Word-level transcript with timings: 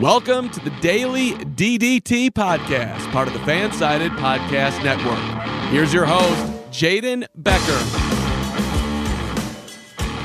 Welcome 0.00 0.48
to 0.50 0.60
the 0.60 0.70
Daily 0.80 1.32
DDT 1.32 2.30
Podcast, 2.30 3.10
part 3.10 3.26
of 3.26 3.34
the 3.34 3.40
Fansided 3.40 4.10
Podcast 4.10 4.84
Network. 4.84 5.18
Here's 5.72 5.92
your 5.92 6.04
host, 6.04 6.46
Jaden 6.70 7.26
Becker. 7.34 8.17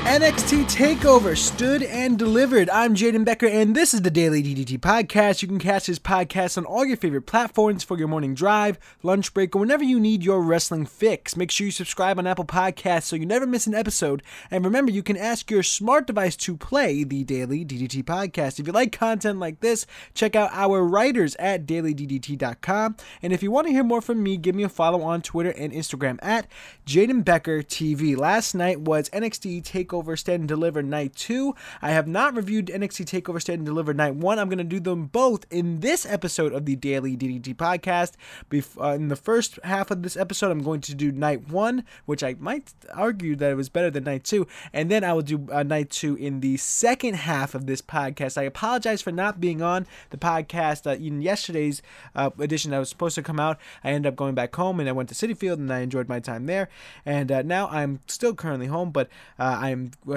NXT 0.04 0.64
TakeOver 0.64 1.34
stood 1.34 1.82
and 1.82 2.18
delivered. 2.18 2.68
I'm 2.68 2.94
Jaden 2.94 3.24
Becker, 3.24 3.46
and 3.46 3.74
this 3.74 3.94
is 3.94 4.02
the 4.02 4.10
Daily 4.10 4.42
DDT 4.42 4.78
Podcast. 4.78 5.40
You 5.40 5.48
can 5.48 5.58
catch 5.58 5.86
this 5.86 5.98
podcast 5.98 6.58
on 6.58 6.66
all 6.66 6.84
your 6.84 6.98
favorite 6.98 7.22
platforms 7.22 7.82
for 7.82 7.98
your 7.98 8.06
morning 8.06 8.34
drive, 8.34 8.78
lunch 9.02 9.32
break, 9.32 9.56
or 9.56 9.60
whenever 9.60 9.82
you 9.82 9.98
need 9.98 10.22
your 10.22 10.42
wrestling 10.42 10.84
fix. 10.84 11.38
Make 11.38 11.50
sure 11.50 11.64
you 11.64 11.70
subscribe 11.70 12.18
on 12.18 12.26
Apple 12.26 12.44
Podcasts 12.44 13.04
so 13.04 13.16
you 13.16 13.24
never 13.24 13.46
miss 13.46 13.66
an 13.66 13.74
episode. 13.74 14.22
And 14.50 14.62
remember, 14.62 14.92
you 14.92 15.02
can 15.02 15.16
ask 15.16 15.50
your 15.50 15.62
smart 15.62 16.06
device 16.06 16.36
to 16.36 16.54
play 16.54 17.02
the 17.02 17.24
Daily 17.24 17.64
DDT 17.64 18.04
Podcast. 18.04 18.60
If 18.60 18.66
you 18.66 18.74
like 18.74 18.92
content 18.92 19.38
like 19.40 19.60
this, 19.60 19.86
check 20.12 20.36
out 20.36 20.50
our 20.52 20.84
writers 20.84 21.34
at 21.36 21.64
dailyddt.com. 21.64 22.96
And 23.22 23.32
if 23.32 23.42
you 23.42 23.50
want 23.50 23.68
to 23.68 23.72
hear 23.72 23.82
more 23.82 24.02
from 24.02 24.22
me, 24.22 24.36
give 24.36 24.54
me 24.54 24.64
a 24.64 24.68
follow 24.68 25.00
on 25.00 25.22
Twitter 25.22 25.50
and 25.52 25.72
Instagram 25.72 26.18
at 26.20 26.46
Jaden 26.86 27.24
Becker 27.24 27.62
TV. 27.62 28.14
Last 28.14 28.54
night 28.54 28.82
was 28.82 29.08
NXT 29.08 29.62
TakeOver. 29.62 29.93
Takeover 29.94 30.18
Stand 30.18 30.40
and 30.40 30.48
Deliver 30.48 30.82
Night 30.82 31.14
2. 31.14 31.54
I 31.80 31.90
have 31.90 32.08
not 32.08 32.34
reviewed 32.34 32.66
NXT 32.66 33.04
Takeover 33.22 33.40
Stand 33.40 33.58
and 33.58 33.66
Deliver 33.66 33.94
Night 33.94 34.16
1. 34.16 34.38
I'm 34.38 34.48
going 34.48 34.58
to 34.58 34.64
do 34.64 34.80
them 34.80 35.06
both 35.06 35.46
in 35.50 35.80
this 35.80 36.04
episode 36.04 36.52
of 36.52 36.64
the 36.64 36.74
Daily 36.74 37.16
DDT 37.16 37.54
podcast. 37.54 38.12
Bef- 38.50 38.80
uh, 38.82 38.94
in 38.94 39.08
the 39.08 39.16
first 39.16 39.58
half 39.62 39.90
of 39.90 40.02
this 40.02 40.16
episode, 40.16 40.50
I'm 40.50 40.62
going 40.62 40.80
to 40.82 40.94
do 40.94 41.12
Night 41.12 41.48
1, 41.48 41.84
which 42.06 42.24
I 42.24 42.34
might 42.40 42.74
argue 42.92 43.36
that 43.36 43.52
it 43.52 43.54
was 43.54 43.68
better 43.68 43.90
than 43.90 44.04
Night 44.04 44.24
2. 44.24 44.46
And 44.72 44.90
then 44.90 45.04
I 45.04 45.12
will 45.12 45.22
do 45.22 45.46
uh, 45.52 45.62
Night 45.62 45.90
2 45.90 46.16
in 46.16 46.40
the 46.40 46.56
second 46.56 47.14
half 47.14 47.54
of 47.54 47.66
this 47.66 47.80
podcast. 47.80 48.36
I 48.36 48.42
apologize 48.42 49.00
for 49.00 49.12
not 49.12 49.40
being 49.40 49.62
on 49.62 49.86
the 50.10 50.16
podcast 50.16 50.88
uh, 50.88 50.96
in 50.96 51.22
yesterday's 51.22 51.82
uh, 52.16 52.30
edition 52.40 52.72
that 52.72 52.78
was 52.78 52.88
supposed 52.88 53.14
to 53.14 53.22
come 53.22 53.38
out. 53.38 53.60
I 53.84 53.90
ended 53.90 54.12
up 54.12 54.16
going 54.16 54.34
back 54.34 54.54
home 54.56 54.80
and 54.80 54.88
I 54.88 54.92
went 54.92 55.08
to 55.10 55.14
Citi 55.14 55.36
Field 55.36 55.60
and 55.60 55.72
I 55.72 55.80
enjoyed 55.80 56.08
my 56.08 56.18
time 56.18 56.46
there. 56.46 56.68
And 57.06 57.30
uh, 57.30 57.42
now 57.42 57.68
I'm 57.68 58.00
still 58.08 58.34
currently 58.34 58.66
home, 58.66 58.90
but 58.90 59.08
uh, 59.38 59.58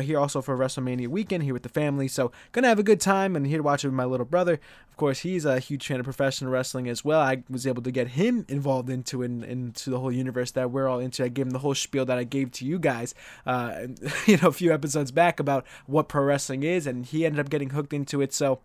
Here 0.01 0.19
also 0.19 0.41
for 0.41 0.57
WrestleMania 0.57 1.07
weekend 1.07 1.43
here 1.43 1.53
with 1.53 1.63
the 1.63 1.69
family. 1.69 2.07
So 2.07 2.31
gonna 2.51 2.67
have 2.67 2.79
a 2.79 2.83
good 2.83 3.01
time 3.01 3.35
and 3.35 3.47
here 3.47 3.57
to 3.57 3.63
watch 3.63 3.83
it 3.83 3.87
with 3.87 3.95
my 3.95 4.05
little 4.05 4.25
brother. 4.25 4.59
Of 4.89 4.97
course, 4.97 5.19
he's 5.19 5.45
a 5.45 5.59
huge 5.59 5.87
fan 5.87 5.99
of 5.99 6.05
professional 6.05 6.51
wrestling 6.51 6.89
as 6.89 7.05
well. 7.05 7.19
I 7.19 7.43
was 7.49 7.67
able 7.67 7.81
to 7.83 7.91
get 7.91 8.09
him 8.09 8.45
involved 8.47 8.89
into 8.89 9.21
in, 9.21 9.43
into 9.43 9.89
the 9.89 9.99
whole 9.99 10.11
universe 10.11 10.51
that 10.51 10.71
we're 10.71 10.87
all 10.87 10.99
into. 10.99 11.23
I 11.23 11.27
gave 11.27 11.45
him 11.45 11.51
the 11.51 11.59
whole 11.59 11.75
spiel 11.75 12.05
that 12.05 12.17
I 12.17 12.23
gave 12.23 12.51
to 12.53 12.65
you 12.65 12.79
guys, 12.79 13.13
uh, 13.45 13.87
you 14.25 14.37
know, 14.37 14.47
a 14.47 14.51
few 14.51 14.73
episodes 14.73 15.11
back 15.11 15.39
about 15.39 15.65
what 15.85 16.07
pro 16.07 16.23
wrestling 16.23 16.63
is, 16.63 16.87
and 16.87 17.05
he 17.05 17.25
ended 17.25 17.39
up 17.39 17.49
getting 17.49 17.71
hooked 17.71 17.93
into 17.93 18.21
it. 18.21 18.33
So 18.33 18.59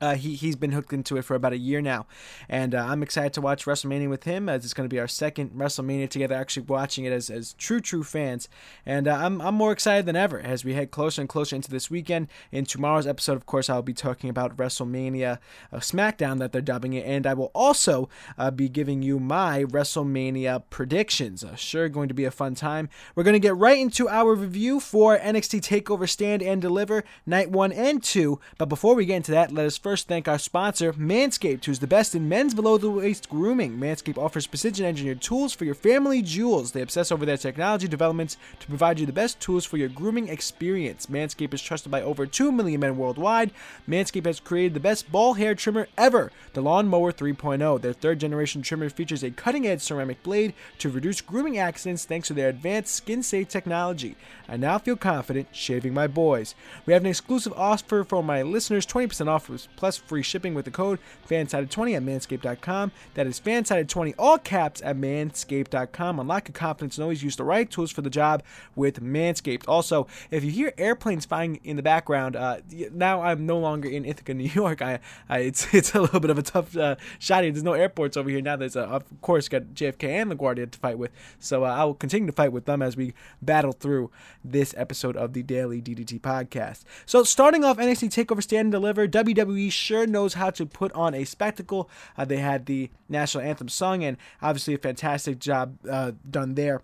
uh, 0.00 0.14
he 0.14 0.34
he's 0.34 0.56
been 0.56 0.72
hooked 0.72 0.92
into 0.92 1.16
it 1.16 1.22
for 1.22 1.34
about 1.34 1.52
a 1.52 1.58
year 1.58 1.80
now, 1.80 2.06
and 2.48 2.74
uh, 2.74 2.84
I'm 2.86 3.02
excited 3.02 3.32
to 3.34 3.40
watch 3.40 3.64
WrestleMania 3.64 4.10
with 4.10 4.24
him 4.24 4.48
as 4.48 4.64
it's 4.64 4.74
going 4.74 4.88
to 4.88 4.92
be 4.94 5.00
our 5.00 5.08
second 5.08 5.52
WrestleMania 5.52 6.10
together. 6.10 6.34
Actually, 6.34 6.66
watching 6.66 7.04
it 7.04 7.12
as, 7.12 7.30
as 7.30 7.54
true 7.54 7.80
true 7.80 8.04
fans, 8.04 8.48
and 8.84 9.08
uh, 9.08 9.14
I'm 9.14 9.40
I'm 9.40 9.54
more 9.54 9.72
excited 9.72 10.06
than 10.06 10.16
ever 10.16 10.38
as 10.38 10.64
we 10.64 10.74
head 10.74 10.90
closer 10.90 11.22
and 11.22 11.28
closer 11.28 11.56
into 11.56 11.70
this 11.70 11.90
weekend. 11.90 12.28
In 12.52 12.64
tomorrow's 12.64 13.06
episode, 13.06 13.36
of 13.36 13.46
course, 13.46 13.70
I'll 13.70 13.82
be 13.82 13.94
talking 13.94 14.28
about 14.28 14.56
WrestleMania 14.56 15.38
uh, 15.72 15.76
SmackDown 15.78 16.38
that 16.38 16.52
they're 16.52 16.60
dubbing 16.60 16.92
it, 16.92 17.06
and 17.06 17.26
I 17.26 17.34
will 17.34 17.50
also 17.54 18.08
uh, 18.36 18.50
be 18.50 18.68
giving 18.68 19.02
you 19.02 19.18
my 19.18 19.64
WrestleMania 19.64 20.64
predictions. 20.68 21.42
Uh, 21.42 21.54
sure, 21.54 21.88
going 21.88 22.08
to 22.08 22.14
be 22.14 22.24
a 22.24 22.30
fun 22.30 22.54
time. 22.54 22.88
We're 23.14 23.24
going 23.24 23.34
to 23.34 23.40
get 23.40 23.56
right 23.56 23.78
into 23.78 24.08
our 24.08 24.34
review 24.34 24.80
for 24.80 25.16
NXT 25.18 25.60
Takeover 25.62 26.08
Stand 26.08 26.42
and 26.42 26.60
Deliver 26.60 27.04
Night 27.24 27.50
One 27.50 27.72
and 27.72 28.02
Two. 28.02 28.40
But 28.58 28.68
before 28.68 28.94
we 28.94 29.06
get 29.06 29.16
into 29.16 29.32
that, 29.32 29.52
let 29.52 29.66
us 29.66 29.78
first 29.86 30.08
thank 30.08 30.26
our 30.26 30.36
sponsor, 30.36 30.92
Manscaped, 30.94 31.64
who's 31.64 31.78
the 31.78 31.86
best 31.86 32.16
in 32.16 32.28
men's 32.28 32.54
below 32.54 32.76
the 32.76 32.90
waist 32.90 33.30
grooming. 33.30 33.78
Manscaped 33.78 34.18
offers 34.18 34.44
precision 34.44 34.84
engineered 34.84 35.20
tools 35.20 35.52
for 35.52 35.64
your 35.64 35.76
family 35.76 36.22
jewels. 36.22 36.72
They 36.72 36.80
obsess 36.80 37.12
over 37.12 37.24
their 37.24 37.36
technology 37.36 37.86
developments 37.86 38.36
to 38.58 38.66
provide 38.66 38.98
you 38.98 39.06
the 39.06 39.12
best 39.12 39.38
tools 39.38 39.64
for 39.64 39.76
your 39.76 39.88
grooming 39.88 40.26
experience. 40.26 41.06
Manscaped 41.06 41.54
is 41.54 41.62
trusted 41.62 41.92
by 41.92 42.02
over 42.02 42.26
2 42.26 42.50
million 42.50 42.80
men 42.80 42.96
worldwide. 42.96 43.52
Manscaped 43.88 44.26
has 44.26 44.40
created 44.40 44.74
the 44.74 44.80
best 44.80 45.12
ball 45.12 45.34
hair 45.34 45.54
trimmer 45.54 45.86
ever, 45.96 46.32
the 46.54 46.60
Lawnmower 46.60 47.12
3.0. 47.12 47.80
Their 47.80 47.92
third 47.92 48.18
generation 48.18 48.62
trimmer 48.62 48.90
features 48.90 49.22
a 49.22 49.30
cutting 49.30 49.68
edge 49.68 49.82
ceramic 49.82 50.20
blade 50.24 50.52
to 50.78 50.90
reduce 50.90 51.20
grooming 51.20 51.58
accidents 51.58 52.04
thanks 52.04 52.26
to 52.26 52.34
their 52.34 52.48
advanced 52.48 52.92
skin 52.92 53.22
safe 53.22 53.46
technology. 53.46 54.16
I 54.48 54.56
now 54.56 54.78
feel 54.78 54.96
confident 54.96 55.46
shaving 55.52 55.94
my 55.94 56.08
boys. 56.08 56.56
We 56.86 56.92
have 56.92 57.02
an 57.02 57.08
exclusive 57.08 57.52
offer 57.52 58.02
for 58.02 58.20
my 58.24 58.42
listeners 58.42 58.84
20% 58.84 59.28
off 59.28 59.46
plus 59.76 59.96
free 59.96 60.22
shipping 60.22 60.54
with 60.54 60.64
the 60.64 60.70
code 60.70 60.98
FANSIDED20 61.28 61.96
at 61.96 62.02
manscaped.com. 62.02 62.92
That 63.14 63.26
is 63.26 63.40
FANSIDED20, 63.40 64.14
all 64.18 64.38
caps 64.38 64.82
at 64.82 64.96
manscaped.com. 64.96 66.20
Unlock 66.20 66.48
your 66.48 66.54
confidence 66.54 66.96
and 66.96 67.02
always 67.02 67.22
use 67.22 67.36
the 67.36 67.44
right 67.44 67.70
tools 67.70 67.90
for 67.90 68.02
the 68.02 68.10
job 68.10 68.42
with 68.74 69.02
Manscaped. 69.02 69.64
Also, 69.68 70.06
if 70.30 70.44
you 70.44 70.50
hear 70.50 70.72
airplanes 70.78 71.24
flying 71.24 71.60
in 71.64 71.76
the 71.76 71.82
background, 71.82 72.36
uh, 72.36 72.58
now 72.92 73.22
I'm 73.22 73.46
no 73.46 73.58
longer 73.58 73.88
in 73.88 74.04
Ithaca, 74.04 74.34
New 74.34 74.44
York. 74.50 74.82
I, 74.82 75.00
I 75.28 75.40
it's 75.40 75.66
it's 75.74 75.94
a 75.94 76.00
little 76.00 76.20
bit 76.20 76.30
of 76.30 76.38
a 76.38 76.42
tough 76.42 76.76
uh, 76.76 76.96
shot 77.18 77.42
here. 77.42 77.52
There's 77.52 77.62
no 77.62 77.74
airports 77.74 78.16
over 78.16 78.28
here 78.28 78.40
now. 78.40 78.56
There's, 78.56 78.76
uh, 78.76 78.86
of 78.86 79.04
course, 79.20 79.48
got 79.48 79.62
JFK 79.74 80.04
and 80.04 80.32
LaGuardia 80.32 80.70
to 80.70 80.78
fight 80.78 80.98
with. 80.98 81.10
So 81.38 81.64
uh, 81.64 81.68
I 81.68 81.84
will 81.84 81.94
continue 81.94 82.26
to 82.26 82.32
fight 82.32 82.52
with 82.52 82.64
them 82.64 82.82
as 82.82 82.96
we 82.96 83.14
battle 83.42 83.72
through 83.72 84.10
this 84.44 84.74
episode 84.76 85.16
of 85.16 85.32
the 85.32 85.42
Daily 85.42 85.80
DDT 85.82 86.20
podcast. 86.20 86.84
So 87.04 87.24
starting 87.24 87.64
off 87.64 87.78
NXT 87.78 88.24
TakeOver 88.24 88.42
Stand 88.42 88.66
and 88.66 88.72
Deliver, 88.72 89.06
WWE 89.08 89.65
sure 89.70 90.06
knows 90.06 90.34
how 90.34 90.50
to 90.50 90.66
put 90.66 90.92
on 90.92 91.14
a 91.14 91.24
spectacle. 91.24 91.90
Uh, 92.16 92.24
they 92.24 92.38
had 92.38 92.66
the 92.66 92.90
national 93.08 93.44
anthem 93.44 93.68
sung, 93.68 94.04
and 94.04 94.16
obviously 94.42 94.74
a 94.74 94.78
fantastic 94.78 95.38
job 95.38 95.76
uh, 95.88 96.12
done 96.28 96.54
there 96.54 96.82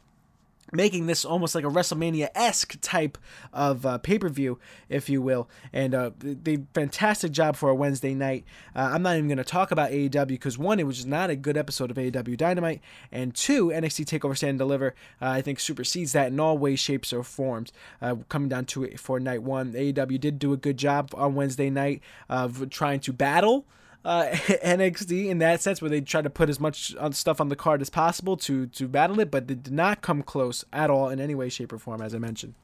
making 0.72 1.06
this 1.06 1.24
almost 1.24 1.54
like 1.54 1.64
a 1.64 1.68
WrestleMania 1.68 2.28
esque 2.34 2.80
type 2.80 3.18
of 3.52 3.84
uh, 3.84 3.98
pay 3.98 4.18
per 4.18 4.28
view, 4.28 4.58
if 4.88 5.08
you 5.08 5.20
will. 5.20 5.48
And 5.72 5.94
uh, 5.94 6.10
they 6.18 6.64
fantastic 6.74 7.30
job 7.32 7.56
for 7.56 7.68
a 7.68 7.74
Wednesday 7.74 8.14
night. 8.14 8.44
Uh, 8.74 8.90
I'm 8.92 9.02
not 9.02 9.16
even 9.16 9.28
going 9.28 9.38
to 9.38 9.44
talk 9.44 9.70
about 9.70 9.90
AEW 9.90 10.26
because 10.28 10.58
one, 10.58 10.80
it 10.80 10.86
was 10.86 10.96
just 10.96 11.08
not 11.08 11.30
a 11.30 11.36
good 11.36 11.56
episode 11.56 11.90
of 11.90 11.96
AEW 11.96 12.36
Dynamite, 12.36 12.80
and 13.12 13.34
two, 13.34 13.68
NXT 13.68 14.06
Takeover 14.06 14.36
Stand 14.36 14.50
and 14.50 14.58
Deliver. 14.58 14.94
Uh, 15.20 15.28
I 15.28 15.42
think 15.42 15.60
supersedes 15.60 16.12
that 16.12 16.28
in 16.28 16.40
all 16.40 16.56
ways, 16.56 16.80
shapes, 16.80 17.12
or 17.12 17.22
forms. 17.22 17.72
Uh, 18.00 18.16
coming 18.28 18.48
down 18.48 18.64
to 18.66 18.84
it 18.84 18.98
for 18.98 19.20
night 19.20 19.42
one, 19.42 19.72
AEW 19.72 20.18
did 20.18 20.38
do 20.38 20.52
a 20.52 20.56
good 20.56 20.78
job 20.78 21.10
on 21.14 21.34
Wednesday 21.34 21.70
night 21.70 22.02
of 22.28 22.70
trying 22.70 23.00
to 23.00 23.12
battle 23.12 23.66
uh, 24.04 24.26
NXT 24.32 25.28
in 25.28 25.38
that 25.38 25.60
sense, 25.60 25.80
where 25.80 25.90
they 25.90 26.00
tried 26.00 26.24
to 26.24 26.30
put 26.30 26.48
as 26.48 26.60
much 26.60 26.94
stuff 27.12 27.40
on 27.40 27.48
the 27.48 27.56
card 27.56 27.80
as 27.80 27.90
possible 27.90 28.36
to 28.38 28.66
to 28.66 28.88
battle 28.88 29.20
it, 29.20 29.30
but 29.30 29.48
they 29.48 29.54
did 29.54 29.72
not 29.72 30.02
come 30.02 30.22
close 30.22 30.64
at 30.72 30.90
all 30.90 31.08
in 31.08 31.20
any 31.20 31.34
way, 31.34 31.48
shape, 31.48 31.72
or 31.72 31.78
form, 31.78 32.00
as 32.02 32.14
I 32.14 32.18
mentioned. 32.18 32.54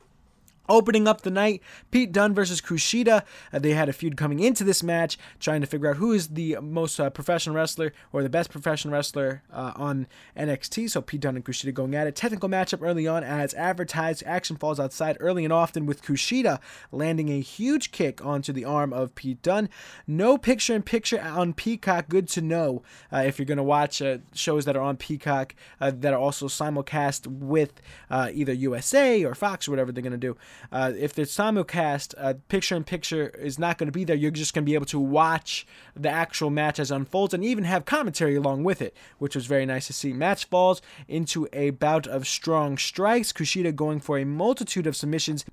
Opening 0.69 1.09
up 1.09 1.23
the 1.23 1.31
night, 1.31 1.63
Pete 1.91 2.13
Dunne 2.13 2.35
versus 2.35 2.61
Kushida. 2.61 3.23
Uh, 3.53 3.59
they 3.59 3.73
had 3.73 3.89
a 3.89 3.93
feud 3.93 4.17
coming 4.17 4.41
into 4.41 4.65
this 4.65 4.83
match, 4.83 5.19
trying 5.41 5.63
to 5.63 5.67
figure 5.67 5.89
out 5.89 5.97
who 5.97 6.13
is 6.13 6.29
the 6.29 6.59
most 6.61 7.01
uh, 7.01 7.09
professional 7.09 7.57
wrestler 7.57 7.93
or 8.13 8.23
the 8.23 8.29
best 8.29 8.51
professional 8.51 8.93
wrestler 8.93 9.43
uh, 9.53 9.73
on 9.77 10.07
NXT. 10.37 10.91
So 10.91 11.01
Pete 11.01 11.23
Dunne 11.23 11.37
and 11.37 11.45
Kushida 11.45 11.73
going 11.73 11.95
at 11.95 12.07
it. 12.07 12.17
Technical 12.17 12.49
matchup 12.49 12.83
early 12.83 13.07
on, 13.07 13.25
as 13.25 13.55
advertised. 13.55 14.23
Action 14.27 14.57
falls 14.57 14.79
outside 14.79 15.17
early 15.21 15.45
and 15.45 15.53
often, 15.53 15.87
with 15.87 16.03
Kushida 16.03 16.61
landing 16.93 17.31
a 17.31 17.41
huge 17.41 17.91
kick 17.91 18.25
onto 18.25 18.53
the 18.53 18.65
arm 18.65 18.93
of 18.93 19.15
Pete 19.15 19.41
Dunne. 19.43 19.71
No 20.07 20.37
picture 20.37 20.75
in 20.75 20.83
picture 20.83 21.21
on 21.21 21.55
Peacock. 21.55 22.09
Good 22.09 22.29
to 22.29 22.43
know 22.43 22.83
uh, 23.13 23.19
if 23.19 23.39
you're 23.39 23.47
going 23.47 23.57
to 23.57 23.63
watch 23.63 24.03
uh, 24.03 24.19
shows 24.35 24.65
that 24.67 24.77
are 24.77 24.83
on 24.83 24.97
Peacock 24.97 25.55
uh, 25.81 25.93
that 25.95 26.13
are 26.13 26.21
also 26.21 26.47
simulcast 26.47 27.27
with 27.27 27.81
either 28.11 28.53
USA 28.53 29.25
or 29.25 29.35
Fox 29.35 29.67
or 29.67 29.71
whatever 29.71 29.93
they're 29.93 30.03
going 30.03 30.13
to 30.13 30.19
do. 30.19 30.37
Uh, 30.71 30.93
if 30.97 31.15
the 31.15 31.23
simulcast, 31.23 32.15
uh, 32.19 32.35
picture 32.49 32.77
in 32.77 32.85
picture 32.85 33.29
is 33.29 33.59
not 33.59 33.79
going 33.79 33.87
to 33.87 33.93
be 33.93 34.05
there, 34.05 34.17
you're 34.17 34.31
just 34.31 34.55
going 34.55 34.65
to 34.65 34.71
be 34.71 34.75
able 34.75 34.87
to 34.87 34.99
watch 34.99 35.67
the 35.97 36.09
actual 36.09 36.51
match 36.51 36.79
as 36.79 36.91
unfolds 36.91 37.35
and 37.35 37.45
even 37.45 37.65
have 37.65 37.85
commentary 37.85 38.37
along 38.37 38.65
with 38.65 38.83
it, 38.83 38.97
which 39.19 39.35
was 39.35 39.47
very 39.47 39.67
nice 39.67 39.87
to 39.87 39.93
see. 39.93 40.13
Match 40.13 40.45
falls 40.47 40.83
into 41.07 41.49
a 41.53 41.71
bout 41.71 42.07
of 42.07 42.27
strong 42.27 42.77
strikes. 42.79 43.33
Kushida 43.33 43.75
going 43.75 44.01
for 44.01 44.19
a 44.19 44.25
multitude 44.25 44.87
of 44.87 44.97
submissions. 44.97 45.45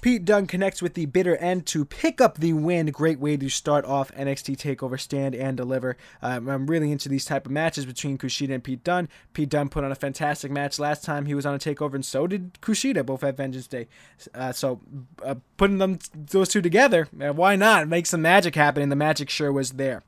Pete 0.00 0.24
Dunne 0.24 0.46
connects 0.46 0.80
with 0.80 0.94
the 0.94 1.06
bitter 1.06 1.36
end 1.36 1.66
to 1.66 1.84
pick 1.84 2.20
up 2.20 2.38
the 2.38 2.52
win. 2.52 2.86
Great 2.86 3.18
way 3.18 3.36
to 3.36 3.48
start 3.48 3.84
off 3.84 4.12
NXT 4.12 4.56
Takeover 4.56 4.98
Stand 4.98 5.34
and 5.34 5.56
Deliver. 5.56 5.96
Um, 6.22 6.48
I'm 6.48 6.66
really 6.66 6.92
into 6.92 7.08
these 7.08 7.24
type 7.24 7.46
of 7.46 7.52
matches 7.52 7.84
between 7.84 8.16
Kushida 8.16 8.54
and 8.54 8.62
Pete 8.62 8.84
Dunne. 8.84 9.08
Pete 9.32 9.48
Dunne 9.48 9.68
put 9.68 9.84
on 9.84 9.90
a 9.90 9.96
fantastic 9.96 10.52
match 10.52 10.78
last 10.78 11.04
time 11.04 11.26
he 11.26 11.34
was 11.34 11.46
on 11.46 11.54
a 11.54 11.58
Takeover, 11.58 11.94
and 11.94 12.04
so 12.04 12.26
did 12.26 12.54
Kushida, 12.60 13.04
both 13.04 13.24
at 13.24 13.36
Vengeance 13.36 13.66
Day. 13.66 13.88
Uh, 14.34 14.52
so 14.52 14.80
uh, 15.24 15.34
putting 15.56 15.78
them 15.78 15.98
those 16.14 16.48
two 16.48 16.62
together, 16.62 17.08
uh, 17.20 17.32
why 17.32 17.56
not? 17.56 17.88
Make 17.88 18.06
some 18.06 18.22
magic 18.22 18.54
happen, 18.54 18.82
and 18.82 18.92
the 18.92 18.96
magic 18.96 19.30
sure 19.30 19.52
was 19.52 19.72
there. 19.72 20.02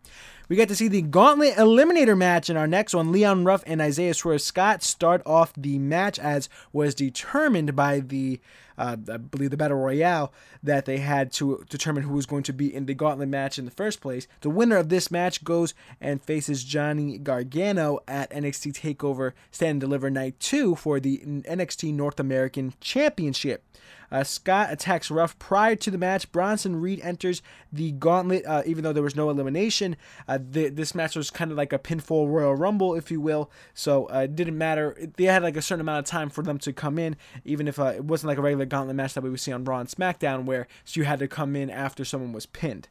We 0.50 0.56
get 0.56 0.68
to 0.68 0.74
see 0.74 0.88
the 0.88 1.02
Gauntlet 1.02 1.54
Eliminator 1.54 2.18
match 2.18 2.50
in 2.50 2.56
our 2.56 2.66
next 2.66 2.92
one. 2.92 3.12
Leon 3.12 3.44
Ruff 3.44 3.62
and 3.66 3.80
Isaiah 3.80 4.14
Swerve 4.14 4.42
Scott 4.42 4.82
start 4.82 5.22
off 5.24 5.52
the 5.56 5.78
match 5.78 6.18
as 6.18 6.48
was 6.72 6.92
determined 6.96 7.76
by 7.76 8.00
the 8.00 8.40
uh, 8.80 8.96
I 9.12 9.18
believe, 9.18 9.50
the 9.50 9.56
Battle 9.58 9.76
Royale 9.76 10.32
that 10.62 10.86
they 10.86 10.98
had 10.98 11.32
to 11.32 11.64
determine 11.68 12.04
who 12.04 12.14
was 12.14 12.26
going 12.26 12.42
to 12.44 12.52
be 12.52 12.74
in 12.74 12.86
the 12.86 12.94
Gauntlet 12.94 13.28
match 13.28 13.58
in 13.58 13.66
the 13.66 13.70
first 13.70 14.00
place. 14.00 14.26
The 14.40 14.50
winner 14.50 14.76
of 14.76 14.88
this 14.88 15.10
match 15.10 15.44
goes 15.44 15.74
and 16.00 16.22
faces 16.22 16.64
Johnny 16.64 17.18
Gargano 17.18 18.00
at 18.08 18.30
NXT 18.30 18.72
TakeOver 18.72 19.32
Stand 19.50 19.70
and 19.70 19.80
Deliver 19.82 20.08
Night 20.08 20.40
2 20.40 20.76
for 20.76 20.98
the 20.98 21.18
NXT 21.18 21.92
North 21.92 22.18
American 22.18 22.72
Championship. 22.80 23.64
Uh, 24.12 24.24
Scott 24.24 24.72
attacks 24.72 25.10
Ruff 25.10 25.38
prior 25.38 25.76
to 25.76 25.90
the 25.90 25.98
match. 25.98 26.30
Bronson 26.32 26.80
Reed 26.80 27.00
enters 27.02 27.42
the 27.72 27.92
gauntlet, 27.92 28.44
uh, 28.44 28.62
even 28.66 28.82
though 28.82 28.92
there 28.92 29.02
was 29.02 29.14
no 29.14 29.30
elimination. 29.30 29.96
Uh, 30.26 30.38
this 30.40 30.94
match 30.94 31.14
was 31.14 31.30
kind 31.30 31.50
of 31.50 31.56
like 31.56 31.72
a 31.72 31.78
pinfall 31.78 32.28
Royal 32.30 32.54
Rumble, 32.54 32.94
if 32.94 33.10
you 33.10 33.20
will. 33.20 33.50
So 33.72 34.06
uh, 34.06 34.22
it 34.24 34.34
didn't 34.34 34.58
matter. 34.58 34.96
They 35.16 35.24
had 35.24 35.42
like 35.42 35.56
a 35.56 35.62
certain 35.62 35.80
amount 35.80 36.00
of 36.00 36.10
time 36.10 36.30
for 36.30 36.42
them 36.42 36.58
to 36.58 36.72
come 36.72 36.98
in, 36.98 37.16
even 37.44 37.68
if 37.68 37.78
uh, 37.78 37.92
it 37.96 38.04
wasn't 38.04 38.28
like 38.28 38.38
a 38.38 38.42
regular 38.42 38.66
gauntlet 38.70 38.96
match 38.96 39.14
that 39.14 39.22
we 39.22 39.30
would 39.30 39.40
see 39.40 39.52
on 39.52 39.64
Raw 39.64 39.80
and 39.80 39.88
SmackDown, 39.88 40.44
where 40.44 40.66
you 40.92 41.04
had 41.04 41.18
to 41.18 41.28
come 41.28 41.54
in 41.54 41.68
after 41.68 42.04
someone 42.04 42.32
was 42.32 42.46
pinned. 42.46 42.88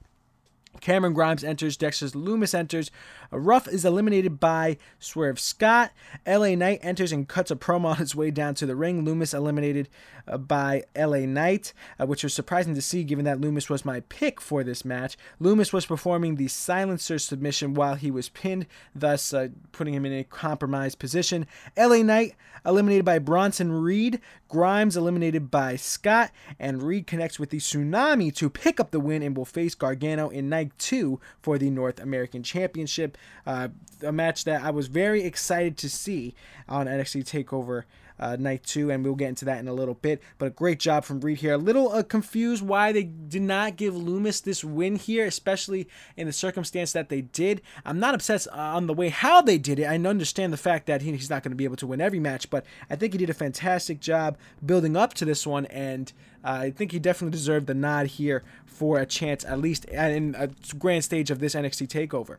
Cameron 0.82 1.14
Grimes 1.14 1.44
enters. 1.44 1.76
Dexter 1.76 2.08
Lumis 2.08 2.54
enters. 2.54 2.92
Ruff 3.32 3.68
is 3.68 3.86
eliminated 3.86 4.40
by 4.40 4.78
Swerve 5.00 5.40
Scott. 5.40 5.92
LA 6.26 6.56
Knight 6.56 6.80
enters 6.82 7.12
and 7.12 7.28
cuts 7.28 7.52
a 7.52 7.56
promo 7.56 7.86
on 7.86 7.98
his 7.98 8.16
way 8.16 8.32
down 8.32 8.56
to 8.56 8.66
the 8.66 8.76
ring. 8.76 9.06
Lumis 9.06 9.34
eliminated 9.34 9.90
uh, 10.28 10.38
by 10.38 10.84
LA 10.96 11.20
Knight, 11.20 11.74
uh, 12.00 12.06
which 12.06 12.24
was 12.24 12.34
surprising 12.34 12.76
to 12.76 12.82
see 12.82 13.04
given 13.04 13.26
that 13.26 13.40
Lumis 13.40 13.70
was 13.70 13.86
my 13.86 14.02
pick 14.02 14.42
for 14.42 14.64
this 14.64 14.84
match. 14.84 15.18
Lumis 15.42 15.74
was 15.74 15.86
performing 15.86 16.36
the 16.36 16.48
silencer 16.48 17.20
submission 17.20 17.74
while 17.74 17.96
he 17.96 18.12
was 18.12 18.30
pinned, 18.30 18.66
thus 18.96 19.34
uh, 19.34 19.50
putting 19.72 19.94
him 19.94 20.06
in 20.06 20.14
a 20.14 20.24
compromised 20.24 21.00
position. 21.00 21.46
LA 21.78 22.04
Knight 22.04 22.36
eliminated 22.66 23.06
by 23.06 23.20
Bronson 23.20 23.72
Reed. 23.72 24.20
Grimes 24.48 24.98
eliminated 24.98 25.52
by 25.52 25.76
Scott. 25.76 26.32
And 26.60 26.84
Reed 26.84 27.08
connects 27.08 27.40
with 27.40 27.50
the 27.50 27.60
Tsunami 27.60 28.34
to 28.36 28.50
pick 28.50 28.80
up 28.80 28.92
the 28.92 29.00
win 29.00 29.22
and 29.22 29.36
will 29.36 29.46
face 29.46 29.76
Gargano 29.76 30.30
in 30.30 30.50
night 30.50 30.72
two 30.78 31.20
for 31.42 31.58
the 31.58 31.70
North 31.70 32.00
American 32.00 32.44
Championship. 32.44 33.18
Uh, 33.46 33.70
a 34.04 34.12
match 34.12 34.44
that 34.46 34.64
I 34.64 34.72
was 34.72 34.88
very 34.88 35.24
excited 35.24 35.78
to 35.78 35.90
see 35.90 36.36
on 36.68 36.88
NXT 36.88 37.24
TakeOver 37.26 37.84
uh, 38.20 38.36
night 38.38 38.64
two, 38.64 38.92
and 38.92 39.04
we'll 39.04 39.16
get 39.16 39.30
into 39.30 39.46
that 39.46 39.60
in 39.60 39.68
a 39.68 39.74
little 39.74 39.94
bit. 39.94 40.22
But 40.38 40.48
a 40.48 40.52
great 40.52 40.80
job 40.80 41.06
from 41.06 41.22
Reed 41.22 41.38
here. 41.38 41.54
A 41.54 41.58
little 41.58 41.92
uh, 41.92 42.04
confused 42.04 42.62
why 42.62 42.92
they 42.92 43.04
did 43.04 43.42
not 43.42 43.78
give 43.78 43.94
Lumis 43.94 44.44
this 44.44 44.64
win 44.64 44.98
here, 44.98 45.26
especially 45.26 45.88
in 46.18 46.28
the 46.28 46.34
circumstance 46.34 46.92
that 46.94 47.10
they 47.10 47.22
did. 47.22 47.62
I'm 47.86 48.00
not 48.00 48.14
obsessed 48.14 48.48
on 48.50 48.88
the 48.88 48.94
way 48.94 49.10
how 49.10 49.42
they 49.42 49.58
did 49.58 49.80
it. 49.80 49.86
I 49.86 49.96
understand 49.96 50.52
the 50.52 50.58
fact 50.58 50.86
that 50.88 51.02
he, 51.02 51.12
he's 51.12 51.30
not 51.30 51.44
going 51.44 51.52
to 51.52 51.56
be 51.56 51.64
able 51.64 51.78
to 51.78 51.88
win 51.88 52.02
every 52.02 52.20
match, 52.20 52.50
but 52.50 52.66
I 52.90 52.96
think 52.96 53.14
he 53.14 53.20
did 53.20 53.30
a 53.30 53.34
fantastic 53.34 54.00
job 54.00 54.38
building 54.66 54.98
up 54.98 55.14
to 55.16 55.26
this 55.26 55.48
one, 55.48 55.66
and 55.68 56.12
uh, 56.44 56.60
I 56.62 56.72
think 56.72 56.92
he 56.92 57.00
definitely 57.00 57.32
deserved 57.32 57.68
the 57.68 57.74
nod 57.74 58.08
here 58.08 58.44
for 58.66 59.00
a 59.00 59.06
chance, 59.06 59.46
at 59.46 59.60
least 59.60 59.86
in 59.86 60.36
a 60.38 60.50
grand 60.78 61.04
stage 61.04 61.32
of 61.32 61.40
this 61.40 61.56
NXT 61.56 61.88
takeover. 61.88 62.38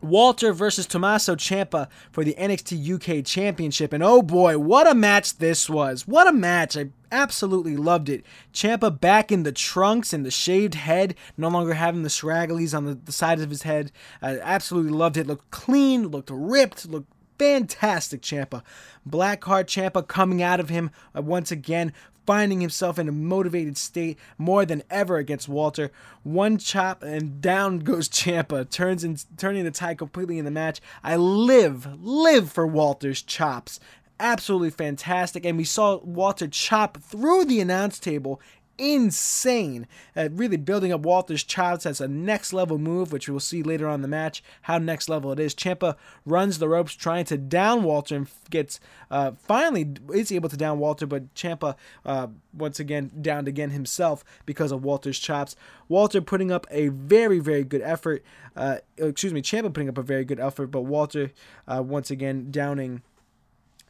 Walter 0.00 0.52
versus 0.52 0.86
Tommaso 0.86 1.36
Ciampa 1.36 1.88
for 2.10 2.24
the 2.24 2.34
NXT 2.34 3.20
UK 3.20 3.24
Championship. 3.24 3.92
And 3.92 4.02
oh 4.02 4.22
boy, 4.22 4.58
what 4.58 4.86
a 4.86 4.94
match 4.94 5.38
this 5.38 5.68
was. 5.68 6.06
What 6.06 6.26
a 6.26 6.32
match. 6.32 6.76
I 6.76 6.90
absolutely 7.12 7.76
loved 7.76 8.08
it. 8.08 8.24
Ciampa 8.52 8.98
back 9.00 9.30
in 9.30 9.42
the 9.42 9.52
trunks 9.52 10.12
and 10.12 10.24
the 10.24 10.30
shaved 10.30 10.74
head, 10.74 11.14
no 11.36 11.48
longer 11.48 11.74
having 11.74 12.02
the 12.02 12.08
scragglies 12.08 12.76
on 12.76 12.84
the, 12.84 12.94
the 12.94 13.12
sides 13.12 13.42
of 13.42 13.50
his 13.50 13.62
head. 13.62 13.92
I 14.22 14.38
absolutely 14.38 14.92
loved 14.92 15.16
it. 15.16 15.26
Looked 15.26 15.50
clean, 15.50 16.08
looked 16.08 16.30
ripped, 16.32 16.86
looked 16.86 17.12
fantastic 17.38 18.20
Ciampa. 18.20 18.62
Blackheart 19.08 19.64
Ciampa 19.64 20.06
coming 20.06 20.42
out 20.42 20.60
of 20.60 20.68
him 20.68 20.90
uh, 21.16 21.22
once 21.22 21.50
again, 21.50 21.92
finding 22.30 22.60
himself 22.60 22.96
in 22.96 23.08
a 23.08 23.12
motivated 23.12 23.76
state 23.76 24.16
more 24.38 24.64
than 24.64 24.84
ever 24.88 25.16
against 25.16 25.48
Walter. 25.48 25.90
One 26.22 26.58
chop 26.58 27.02
and 27.02 27.40
down 27.40 27.80
goes 27.80 28.08
Ciampa, 28.08 28.70
turns 28.70 29.02
and 29.02 29.24
turning 29.36 29.64
the 29.64 29.72
tide 29.72 29.98
completely 29.98 30.38
in 30.38 30.44
the 30.44 30.50
match. 30.52 30.80
I 31.02 31.16
live, 31.16 32.00
live 32.00 32.52
for 32.52 32.68
Walter's 32.68 33.20
chops. 33.20 33.80
Absolutely 34.20 34.70
fantastic, 34.70 35.44
and 35.44 35.58
we 35.58 35.64
saw 35.64 35.98
Walter 36.04 36.46
chop 36.46 36.98
through 36.98 37.46
the 37.46 37.60
announce 37.60 37.98
table 37.98 38.40
insane. 38.80 39.86
Uh, 40.16 40.30
really 40.32 40.56
building 40.56 40.92
up 40.92 41.02
Walter's 41.02 41.44
chops 41.44 41.84
as 41.84 42.00
a 42.00 42.08
next 42.08 42.52
level 42.52 42.78
move, 42.78 43.12
which 43.12 43.28
we'll 43.28 43.38
see 43.38 43.62
later 43.62 43.86
on 43.86 43.96
in 43.96 44.02
the 44.02 44.08
match 44.08 44.42
how 44.62 44.78
next 44.78 45.08
level 45.08 45.30
it 45.30 45.38
is. 45.38 45.54
Ciampa 45.54 45.96
runs 46.24 46.58
the 46.58 46.68
ropes 46.68 46.94
trying 46.94 47.26
to 47.26 47.36
down 47.36 47.84
Walter 47.84 48.16
and 48.16 48.28
gets 48.48 48.80
uh, 49.10 49.32
finally 49.46 49.94
is 50.14 50.32
able 50.32 50.48
to 50.48 50.56
down 50.56 50.78
Walter, 50.78 51.06
but 51.06 51.32
Ciampa 51.34 51.76
uh, 52.04 52.28
once 52.54 52.80
again 52.80 53.10
downed 53.20 53.46
again 53.46 53.70
himself 53.70 54.24
because 54.46 54.72
of 54.72 54.82
Walter's 54.82 55.18
chops. 55.18 55.54
Walter 55.88 56.20
putting 56.20 56.50
up 56.50 56.66
a 56.70 56.88
very 56.88 57.38
very 57.38 57.64
good 57.64 57.82
effort. 57.82 58.24
Uh, 58.56 58.78
excuse 58.96 59.32
me, 59.32 59.42
Ciampa 59.42 59.72
putting 59.72 59.88
up 59.88 59.98
a 59.98 60.02
very 60.02 60.24
good 60.24 60.40
effort, 60.40 60.68
but 60.68 60.82
Walter 60.82 61.32
uh, 61.68 61.82
once 61.82 62.10
again 62.10 62.50
downing. 62.50 63.02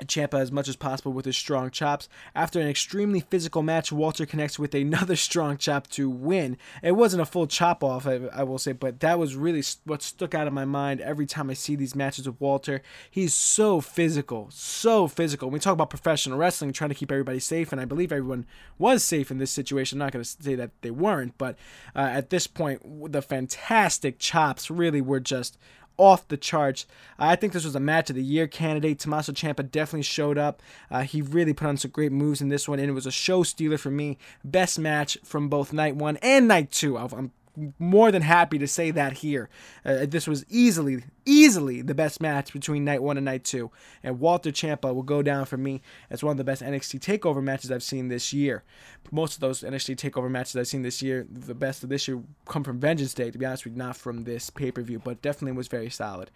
Ciampa 0.06 0.40
as 0.40 0.52
much 0.52 0.68
as 0.68 0.76
possible 0.76 1.12
with 1.12 1.24
his 1.24 1.36
strong 1.36 1.70
chops. 1.70 2.08
After 2.34 2.60
an 2.60 2.68
extremely 2.68 3.20
physical 3.20 3.62
match, 3.62 3.92
Walter 3.92 4.26
connects 4.26 4.58
with 4.58 4.74
another 4.74 5.16
strong 5.30 5.56
chop 5.56 5.88
to 5.88 6.08
win. 6.08 6.56
It 6.82 6.92
wasn't 6.92 7.22
a 7.22 7.26
full 7.26 7.46
chop 7.46 7.82
off, 7.84 8.06
I, 8.06 8.20
I, 8.32 8.42
will 8.42 8.58
say, 8.58 8.72
but 8.72 9.00
that 9.00 9.18
was 9.18 9.36
really 9.36 9.62
what 9.84 10.02
stuck 10.02 10.34
out 10.34 10.46
of 10.46 10.52
my 10.52 10.64
mind 10.64 11.00
every 11.00 11.26
time 11.26 11.50
I 11.50 11.54
see 11.54 11.76
these 11.76 11.94
matches 11.94 12.26
with 12.26 12.40
Walter. 12.40 12.82
He's 13.10 13.34
so 13.34 13.80
physical, 13.80 14.48
so 14.50 15.08
physical. 15.08 15.50
We 15.50 15.58
talk 15.58 15.74
about 15.74 15.90
professional 15.90 16.38
wrestling, 16.38 16.72
trying 16.72 16.90
to 16.90 16.94
keep 16.96 17.12
everybody 17.12 17.40
safe, 17.40 17.72
and 17.72 17.80
I 17.80 17.84
believe 17.84 18.12
everyone 18.12 18.46
was 18.78 19.04
safe 19.04 19.30
in 19.30 19.38
this 19.38 19.50
situation. 19.50 19.96
I'm 19.96 20.06
not 20.06 20.12
going 20.12 20.24
to 20.24 20.42
say 20.42 20.54
that 20.54 20.70
they 20.82 20.90
weren't, 20.90 21.36
but 21.38 21.56
uh, 21.94 22.00
at 22.00 22.30
this 22.30 22.46
point, 22.46 23.12
the 23.12 23.22
fantastic 23.22 24.18
chops 24.18 24.70
really 24.70 25.00
were 25.00 25.20
just 25.20 25.58
off 26.00 26.26
the 26.28 26.36
charts. 26.36 26.86
I 27.18 27.36
think 27.36 27.52
this 27.52 27.64
was 27.64 27.74
a 27.74 27.80
match 27.80 28.08
of 28.10 28.16
the 28.16 28.24
year 28.24 28.46
candidate. 28.46 28.98
Tommaso 28.98 29.32
Ciampa 29.32 29.70
definitely 29.70 30.02
showed 30.02 30.38
up. 30.38 30.62
Uh, 30.90 31.02
he 31.02 31.20
really 31.20 31.52
put 31.52 31.66
on 31.66 31.76
some 31.76 31.90
great 31.90 32.12
moves 32.12 32.40
in 32.40 32.48
this 32.48 32.66
one, 32.66 32.78
and 32.78 32.88
it 32.88 32.94
was 32.94 33.06
a 33.06 33.10
show 33.10 33.42
stealer 33.42 33.78
for 33.78 33.90
me. 33.90 34.18
Best 34.42 34.78
match 34.78 35.18
from 35.22 35.48
both 35.48 35.72
night 35.72 35.96
one 35.96 36.16
and 36.18 36.48
night 36.48 36.70
two. 36.70 36.96
I'm 36.96 37.32
more 37.78 38.10
than 38.10 38.22
happy 38.22 38.58
to 38.58 38.66
say 38.66 38.90
that 38.92 39.18
here. 39.18 39.50
Uh, 39.84 40.06
this 40.06 40.26
was 40.26 40.44
easily, 40.48 41.04
easily 41.24 41.82
the 41.82 41.94
best 41.94 42.20
match 42.20 42.52
between 42.52 42.84
night 42.84 43.02
one 43.02 43.16
and 43.16 43.24
night 43.24 43.44
two. 43.44 43.70
And 44.02 44.20
Walter 44.20 44.50
Ciampa 44.50 44.94
will 44.94 45.02
go 45.02 45.22
down 45.22 45.46
for 45.46 45.56
me 45.56 45.82
as 46.10 46.22
one 46.22 46.32
of 46.32 46.38
the 46.38 46.44
best 46.44 46.62
NXT 46.62 47.00
Takeover 47.00 47.42
matches 47.42 47.70
I've 47.70 47.82
seen 47.82 48.08
this 48.08 48.32
year. 48.32 48.64
Most 49.10 49.34
of 49.34 49.40
those 49.40 49.62
NXT 49.62 49.96
Takeover 49.96 50.30
matches 50.30 50.56
I've 50.56 50.68
seen 50.68 50.82
this 50.82 51.02
year, 51.02 51.26
the 51.30 51.54
best 51.54 51.82
of 51.82 51.88
this 51.88 52.06
year, 52.08 52.22
come 52.46 52.64
from 52.64 52.78
Vengeance 52.78 53.14
Day. 53.14 53.30
To 53.30 53.38
be 53.38 53.46
honest 53.46 53.64
with 53.64 53.74
you, 53.74 53.78
not 53.78 53.96
from 53.96 54.24
this 54.24 54.50
pay 54.50 54.70
per 54.70 54.82
view, 54.82 54.98
but 54.98 55.22
definitely 55.22 55.56
was 55.56 55.68
very 55.68 55.90
solid. 55.90 56.30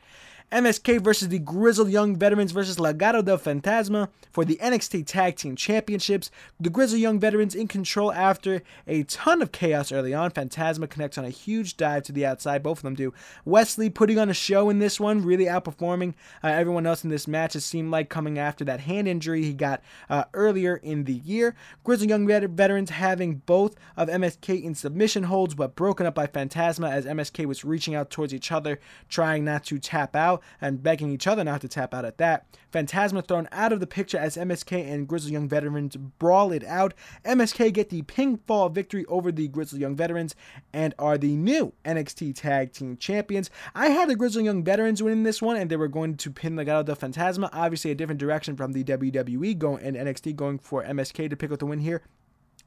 MSK 0.52 1.00
versus 1.00 1.28
the 1.28 1.38
Grizzled 1.38 1.90
Young 1.90 2.16
Veterans 2.16 2.52
versus 2.52 2.76
Legado 2.76 3.24
del 3.24 3.38
Fantasma 3.38 4.08
for 4.30 4.44
the 4.44 4.56
NXT 4.62 5.06
Tag 5.06 5.36
Team 5.36 5.56
Championships. 5.56 6.30
The 6.60 6.70
Grizzled 6.70 7.00
Young 7.00 7.18
Veterans 7.18 7.54
in 7.54 7.66
control 7.66 8.12
after 8.12 8.62
a 8.86 9.02
ton 9.04 9.42
of 9.42 9.52
chaos 9.52 9.90
early 9.90 10.14
on. 10.14 10.30
Fantasma 10.30 10.88
connects 10.88 11.18
on 11.18 11.24
a 11.24 11.30
huge 11.30 11.76
dive 11.76 12.04
to 12.04 12.12
the 12.12 12.26
outside. 12.26 12.62
Both 12.62 12.78
of 12.78 12.82
them 12.84 12.94
do. 12.94 13.12
Wesley 13.44 13.90
putting 13.90 14.18
on 14.18 14.30
a 14.30 14.34
show 14.34 14.70
in 14.74 14.80
this 14.80 14.98
one, 14.98 15.24
really 15.24 15.44
outperforming 15.44 16.14
uh, 16.42 16.48
everyone 16.48 16.86
else 16.86 17.04
in 17.04 17.10
this 17.10 17.28
match. 17.28 17.54
It 17.54 17.60
seemed 17.60 17.90
like 17.90 18.08
coming 18.08 18.38
after 18.38 18.64
that 18.64 18.80
hand 18.80 19.06
injury 19.06 19.44
he 19.44 19.52
got 19.52 19.82
uh, 20.10 20.24
earlier 20.34 20.76
in 20.76 21.04
the 21.04 21.14
year. 21.14 21.54
Grizzled 21.84 22.10
Young 22.10 22.26
Veterans 22.26 22.90
having 22.90 23.36
both 23.46 23.76
of 23.96 24.08
MSK 24.08 24.62
in 24.62 24.74
submission 24.74 25.24
holds, 25.24 25.54
but 25.54 25.76
broken 25.76 26.06
up 26.06 26.14
by 26.14 26.26
Fantasma 26.26 26.90
as 26.90 27.06
MSK 27.06 27.46
was 27.46 27.64
reaching 27.64 27.94
out 27.94 28.10
towards 28.10 28.34
each 28.34 28.50
other, 28.50 28.80
trying 29.08 29.44
not 29.44 29.64
to 29.64 29.78
tap 29.78 30.16
out 30.16 30.42
and 30.60 30.82
begging 30.82 31.10
each 31.10 31.26
other 31.26 31.44
not 31.44 31.60
to 31.60 31.68
tap 31.68 31.94
out 31.94 32.04
at 32.04 32.18
that. 32.18 32.46
Fantasma 32.72 33.26
thrown 33.26 33.48
out 33.52 33.72
of 33.72 33.78
the 33.78 33.86
picture 33.86 34.18
as 34.18 34.36
MSK 34.36 34.92
and 34.92 35.06
Grizzled 35.06 35.32
Young 35.32 35.48
Veterans 35.48 35.94
brawl 35.96 36.50
it 36.50 36.64
out. 36.64 36.92
MSK 37.24 37.72
get 37.72 37.90
the 37.90 38.02
pinfall 38.02 38.72
victory 38.72 39.04
over 39.06 39.30
the 39.30 39.46
Grizzled 39.46 39.80
Young 39.80 39.94
Veterans 39.94 40.34
and 40.72 40.92
are 40.98 41.16
the 41.16 41.36
new 41.36 41.72
NXT 41.84 42.34
Tag 42.34 42.72
Team 42.72 42.96
Champions. 42.96 43.48
I 43.76 43.90
had 43.90 44.08
the 44.08 44.16
Grizzled 44.16 44.44
Young 44.44 44.63
Veterans 44.64 45.02
winning 45.02 45.22
this 45.22 45.42
one, 45.42 45.56
and 45.56 45.70
they 45.70 45.76
were 45.76 45.88
going 45.88 46.16
to 46.16 46.30
pin 46.30 46.54
Legado 46.54 46.84
del 46.84 46.96
Fantasma. 46.96 47.48
Obviously, 47.52 47.90
a 47.90 47.94
different 47.94 48.20
direction 48.20 48.56
from 48.56 48.72
the 48.72 48.84
WWE 48.84 49.58
going 49.58 49.84
and 49.84 49.96
NXT 49.96 50.36
going 50.36 50.58
for 50.58 50.82
MSK 50.84 51.30
to 51.30 51.36
pick 51.36 51.52
up 51.52 51.58
the 51.58 51.66
win 51.66 51.80
here. 51.80 52.02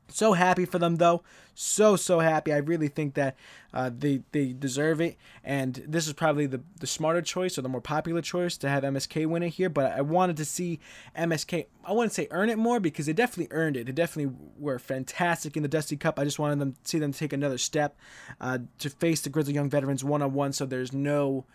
So 0.09 0.33
happy 0.33 0.65
for 0.65 0.79
them 0.79 0.95
though. 0.95 1.23
So 1.53 1.95
so 1.95 2.19
happy. 2.19 2.53
I 2.53 2.57
really 2.57 2.87
think 2.87 3.15
that 3.15 3.35
uh, 3.73 3.91
they 3.95 4.21
they 4.31 4.53
deserve 4.53 5.01
it, 5.01 5.17
and 5.43 5.83
this 5.85 6.07
is 6.07 6.13
probably 6.13 6.45
the 6.45 6.61
the 6.79 6.87
smarter 6.87 7.21
choice 7.21 7.57
or 7.57 7.61
the 7.61 7.69
more 7.69 7.81
popular 7.81 8.21
choice 8.21 8.57
to 8.57 8.69
have 8.69 8.83
MSK 8.83 9.25
win 9.27 9.43
it 9.43 9.49
here. 9.49 9.69
But 9.69 9.91
I 9.91 10.01
wanted 10.01 10.37
to 10.37 10.45
see 10.45 10.79
MSK. 11.17 11.65
I 11.83 11.91
wouldn't 11.91 12.13
say 12.13 12.27
earn 12.31 12.49
it 12.49 12.57
more 12.57 12.79
because 12.79 13.05
they 13.05 13.13
definitely 13.13 13.53
earned 13.55 13.75
it. 13.75 13.85
They 13.85 13.91
definitely 13.91 14.33
were 14.57 14.79
fantastic 14.79 15.57
in 15.57 15.63
the 15.63 15.69
Dusty 15.69 15.97
Cup. 15.97 16.19
I 16.19 16.23
just 16.23 16.39
wanted 16.39 16.59
them 16.59 16.75
see 16.83 16.99
them 16.99 17.11
take 17.11 17.33
another 17.33 17.57
step 17.57 17.97
uh, 18.39 18.59
to 18.79 18.89
face 18.89 19.21
the 19.21 19.29
Grizzly 19.29 19.53
Young 19.53 19.69
Veterans 19.69 20.03
one 20.03 20.21
on 20.21 20.33
one. 20.33 20.53
So 20.53 20.65
there's 20.65 20.93
no 20.93 21.45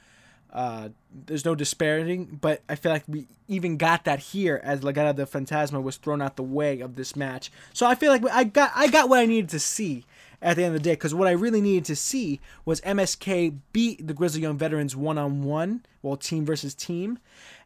uh, 0.53 0.91
there's 1.27 1.45
no 1.45 1.55
disparaging, 1.55 2.39
but 2.41 2.63
I 2.69 2.75
feel 2.75 2.93
like 2.93 3.05
we 3.09 3.27
even 3.49 3.79
got 3.79 4.05
that 4.05 4.19
here 4.19 4.61
as 4.63 4.81
Legado 4.81 5.17
del 5.17 5.27
Fantasma 5.27 5.83
was 5.83 5.97
thrown 5.97 6.21
out 6.21 6.37
the 6.37 6.43
way 6.43 6.81
of 6.81 6.97
this 6.97 7.17
match. 7.17 7.51
So 7.73 7.87
I 7.87 7.95
feel 7.95 8.13
like 8.13 8.25
I 8.31 8.45
got 8.45 8.71
I 8.75 8.89
got 8.89 9.09
what 9.09 9.19
I 9.19 9.27
needed 9.27 9.51
to 9.51 9.61
see 9.61 10.05
at 10.43 10.57
the 10.57 10.65
end 10.65 10.75
of 10.75 10.83
the 10.83 10.89
day 10.89 10.93
because 10.93 11.15
what 11.15 11.29
I 11.29 11.33
really 11.33 11.63
needed 11.63 11.87
to 11.87 11.97
see 11.97 12.41
was 12.67 12.81
MSK 12.83 13.57
beat 13.73 14.07
the 14.07 14.13
Grizzly 14.13 14.43
Young 14.43 14.59
Veterans 14.59 14.95
one 14.95 15.17
on 15.17 15.43
one, 15.43 15.87
well 16.03 16.17
team 16.17 16.45
versus 16.45 16.75
team, 16.75 17.19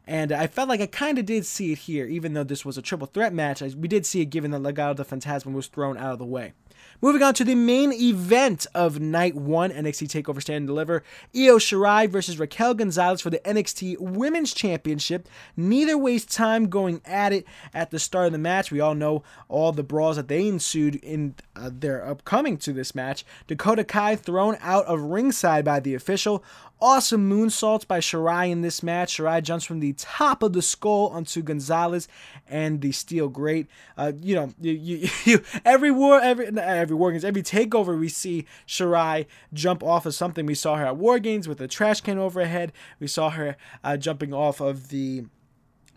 and 0.05 0.31
I 0.31 0.47
felt 0.47 0.69
like 0.69 0.79
I 0.79 0.87
kind 0.87 1.19
of 1.19 1.25
did 1.25 1.45
see 1.45 1.73
it 1.73 1.79
here, 1.79 2.05
even 2.05 2.33
though 2.33 2.45
this 2.45 2.63
was 2.63 2.77
a 2.77 2.81
triple 2.81 3.07
threat 3.07 3.33
match. 3.33 3.61
we 3.61 3.89
did 3.89 4.05
see 4.05 4.21
it 4.21 4.25
given 4.25 4.51
that 4.51 4.61
Legado 4.61 4.95
del 4.95 5.05
Fantasma 5.05 5.51
was 5.51 5.67
thrown 5.67 5.97
out 5.97 6.13
of 6.13 6.19
the 6.19 6.25
way. 6.25 6.53
Moving 6.99 7.21
on 7.21 7.35
to 7.35 7.43
the 7.43 7.53
main 7.53 7.93
event 7.93 8.65
of 8.73 8.99
night 8.99 9.35
one, 9.35 9.69
NXT 9.69 10.07
TakeOver 10.07 10.41
Stand 10.41 10.57
and 10.57 10.67
Deliver. 10.67 11.03
Io 11.35 11.59
Shirai 11.59 12.09
versus 12.09 12.39
Raquel 12.39 12.73
Gonzalez 12.73 13.21
for 13.21 13.29
the 13.29 13.37
NXT 13.39 13.99
Women's 13.99 14.51
Championship. 14.51 15.29
Neither 15.55 15.95
waste 15.95 16.33
time 16.33 16.69
going 16.69 17.01
at 17.05 17.33
it 17.33 17.45
at 17.71 17.91
the 17.91 17.99
start 17.99 18.25
of 18.25 18.31
the 18.31 18.39
match. 18.39 18.71
We 18.71 18.79
all 18.79 18.95
know 18.95 19.21
all 19.47 19.71
the 19.71 19.83
brawls 19.83 20.15
that 20.15 20.27
they 20.27 20.47
ensued 20.47 20.95
in 20.95 21.35
uh, 21.55 21.69
their 21.71 22.03
upcoming 22.03 22.57
to 22.57 22.73
this 22.73 22.95
match. 22.95 23.23
Dakota 23.45 23.83
Kai 23.83 24.15
thrown 24.15 24.57
out 24.59 24.85
of 24.85 24.99
ringside 24.99 25.63
by 25.63 25.79
the 25.79 25.93
official. 25.93 26.43
Awesome 26.79 27.27
moonsaults 27.27 27.87
by 27.87 27.99
Shirai 27.99 28.51
in 28.51 28.61
this 28.61 28.83
match. 28.83 29.17
Shirai 29.17 29.41
jumps 29.41 29.65
from 29.65 29.79
the 29.79 29.93
top 29.93 30.43
of 30.43 30.53
the 30.53 30.61
skull 30.61 31.07
onto 31.07 31.41
Gonzalez 31.41 32.07
and 32.47 32.81
the 32.81 32.91
steel 32.91 33.29
grate. 33.29 33.65
Uh, 33.97 34.11
you 34.21 34.35
know, 34.35 34.53
you, 34.61 34.73
you, 34.73 35.09
you, 35.25 35.43
every 35.65 35.89
war, 35.89 36.21
every 36.21 36.47
every 36.55 36.95
war 36.95 37.11
games, 37.11 37.25
every 37.25 37.41
takeover 37.41 37.99
we 37.99 38.09
see 38.09 38.45
Shirai 38.67 39.25
jump 39.53 39.81
off 39.81 40.05
of 40.05 40.13
something. 40.13 40.45
We 40.45 40.53
saw 40.53 40.75
her 40.75 40.85
at 40.85 40.97
War 40.97 41.17
Games 41.17 41.47
with 41.47 41.59
a 41.61 41.67
trash 41.67 42.01
can 42.01 42.19
overhead. 42.19 42.71
We 42.99 43.07
saw 43.07 43.31
her 43.31 43.57
uh, 43.83 43.97
jumping 43.97 44.31
off 44.31 44.61
of 44.61 44.89
the 44.89 45.25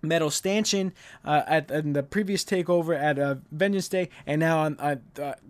metal 0.03 0.31
stanchion 0.31 0.93
uh, 1.25 1.43
at 1.47 1.71
in 1.71 1.93
the 1.93 2.03
previous 2.03 2.45
takeover 2.45 2.99
at 2.99 3.19
uh, 3.19 3.37
Vengeance 3.53 3.89
Day, 3.89 4.09
and 4.27 4.41
now 4.41 4.65
uh, 4.79 4.97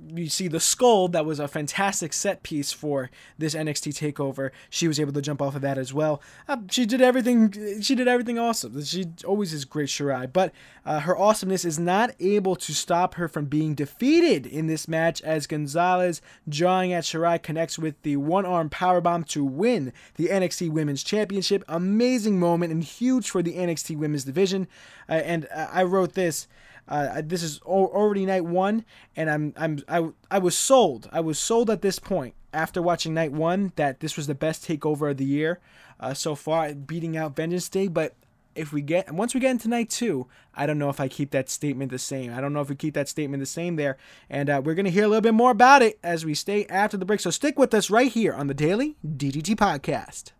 you 0.09 0.29
see 0.29 0.49
the 0.49 0.61
skull 0.61 1.09
that 1.09 1.25
was 1.25 1.39
a 1.39 1.49
fantastic 1.49 2.13
set 2.13 2.43
piece 2.43 2.73
for 2.73 3.11
this 3.39 3.55
NXT 3.55 4.13
takeover. 4.13 4.51
She 4.69 4.89
was 4.89 4.99
able 4.99 5.13
to 5.13 5.23
jump 5.23 5.41
off 5.41 5.55
of 5.55 5.63
that 5.63 5.79
as 5.79 5.95
well. 5.95 6.21
Uh, 6.49 6.59
she 6.71 6.87
did 6.87 7.01
everything. 7.01 7.81
She 7.81 7.95
did 7.95 8.09
everything 8.09 8.39
awesome. 8.39 8.83
She 8.85 9.07
always 9.25 9.53
is 9.53 9.65
great, 9.65 9.89
Shirai, 9.89 10.33
but 10.33 10.53
uh, 10.85 11.01
her 11.01 11.17
awesomeness 11.17 11.65
is 11.65 11.79
not 11.79 12.15
able 12.21 12.57
to 12.57 12.75
stop 12.75 13.15
her 13.15 13.29
from 13.29 13.47
being 13.47 13.75
defeated 13.75 14.47
in 14.47 14.67
this 14.67 14.89
match 14.89 15.23
as 15.23 15.47
Gonzalez, 15.47 16.21
drawing 16.49 16.93
at 16.93 17.05
Shirai, 17.05 17.43
connects 17.43 17.79
with 17.79 18.01
the 18.03 18.17
one-arm 18.17 18.71
powerbomb 18.71 19.27
to 19.29 19.45
win 19.45 19.93
the 20.17 20.29
NXT 20.29 20.71
Women's 20.71 21.03
Championship. 21.03 21.65
Amazing 21.69 22.39
moment 22.39 22.73
and 22.73 22.83
huge 22.83 23.31
for 23.31 23.43
the 23.43 23.55
NXT 23.55 23.97
Women's 23.97 24.25
division 24.25 24.40
division. 24.41 24.67
Uh, 25.09 25.13
and 25.13 25.47
uh, 25.55 25.69
I 25.71 25.83
wrote 25.83 26.15
this. 26.15 26.49
Uh, 26.89 27.23
this 27.25 27.43
is 27.43 27.61
already 27.61 28.27
night 28.27 28.45
one, 28.45 28.85
and 29.15 29.31
I'm 29.31 29.53
I'm 29.57 29.79
I, 29.89 30.09
I 30.31 30.39
was 30.39 30.57
sold. 30.57 31.09
I 31.13 31.21
was 31.21 31.39
sold 31.39 31.71
at 31.71 31.83
this 31.83 32.01
point 32.01 32.35
after 32.53 32.83
watching 32.83 33.15
night 33.15 33.31
one 33.31 33.73
that 33.77 34.01
this 34.01 34.17
was 34.17 34.27
the 34.27 34.35
best 34.35 34.67
takeover 34.67 35.11
of 35.11 35.19
the 35.19 35.25
year 35.25 35.61
uh, 36.01 36.15
so 36.15 36.35
far, 36.35 36.75
beating 36.75 37.17
out 37.17 37.37
Vengeance 37.37 37.69
Day. 37.69 37.87
But 37.87 38.17
if 38.57 38.73
we 38.73 38.83
get 38.83 39.13
once 39.13 39.35
we 39.35 39.41
get 39.41 39.53
into 39.53 39.69
night 39.69 39.89
two, 39.89 40.27
I 40.53 40.67
don't 40.67 40.79
know 40.79 40.89
if 40.89 40.99
I 40.99 41.07
keep 41.07 41.31
that 41.31 41.49
statement 41.49 41.93
the 41.93 41.99
same. 41.99 42.35
I 42.35 42.41
don't 42.41 42.53
know 42.53 42.61
if 42.61 42.69
we 42.69 42.75
keep 42.75 42.95
that 42.95 43.09
statement 43.09 43.41
the 43.41 43.47
same 43.47 43.77
there. 43.77 43.97
And 44.29 44.51
uh, 44.51 44.61
we're 44.65 44.75
gonna 44.75 44.91
hear 44.91 45.05
a 45.05 45.09
little 45.09 45.21
bit 45.21 45.35
more 45.35 45.53
about 45.53 45.83
it 45.83 46.01
as 46.03 46.25
we 46.25 46.35
stay 46.35 46.67
after 46.67 46.97
the 46.97 47.05
break. 47.05 47.21
So 47.21 47.31
stick 47.31 47.57
with 47.57 47.73
us 47.73 47.89
right 47.89 48.11
here 48.11 48.33
on 48.33 48.49
the 48.49 48.55
Daily 48.55 48.97
DDT 49.07 49.55
Podcast. 49.55 50.33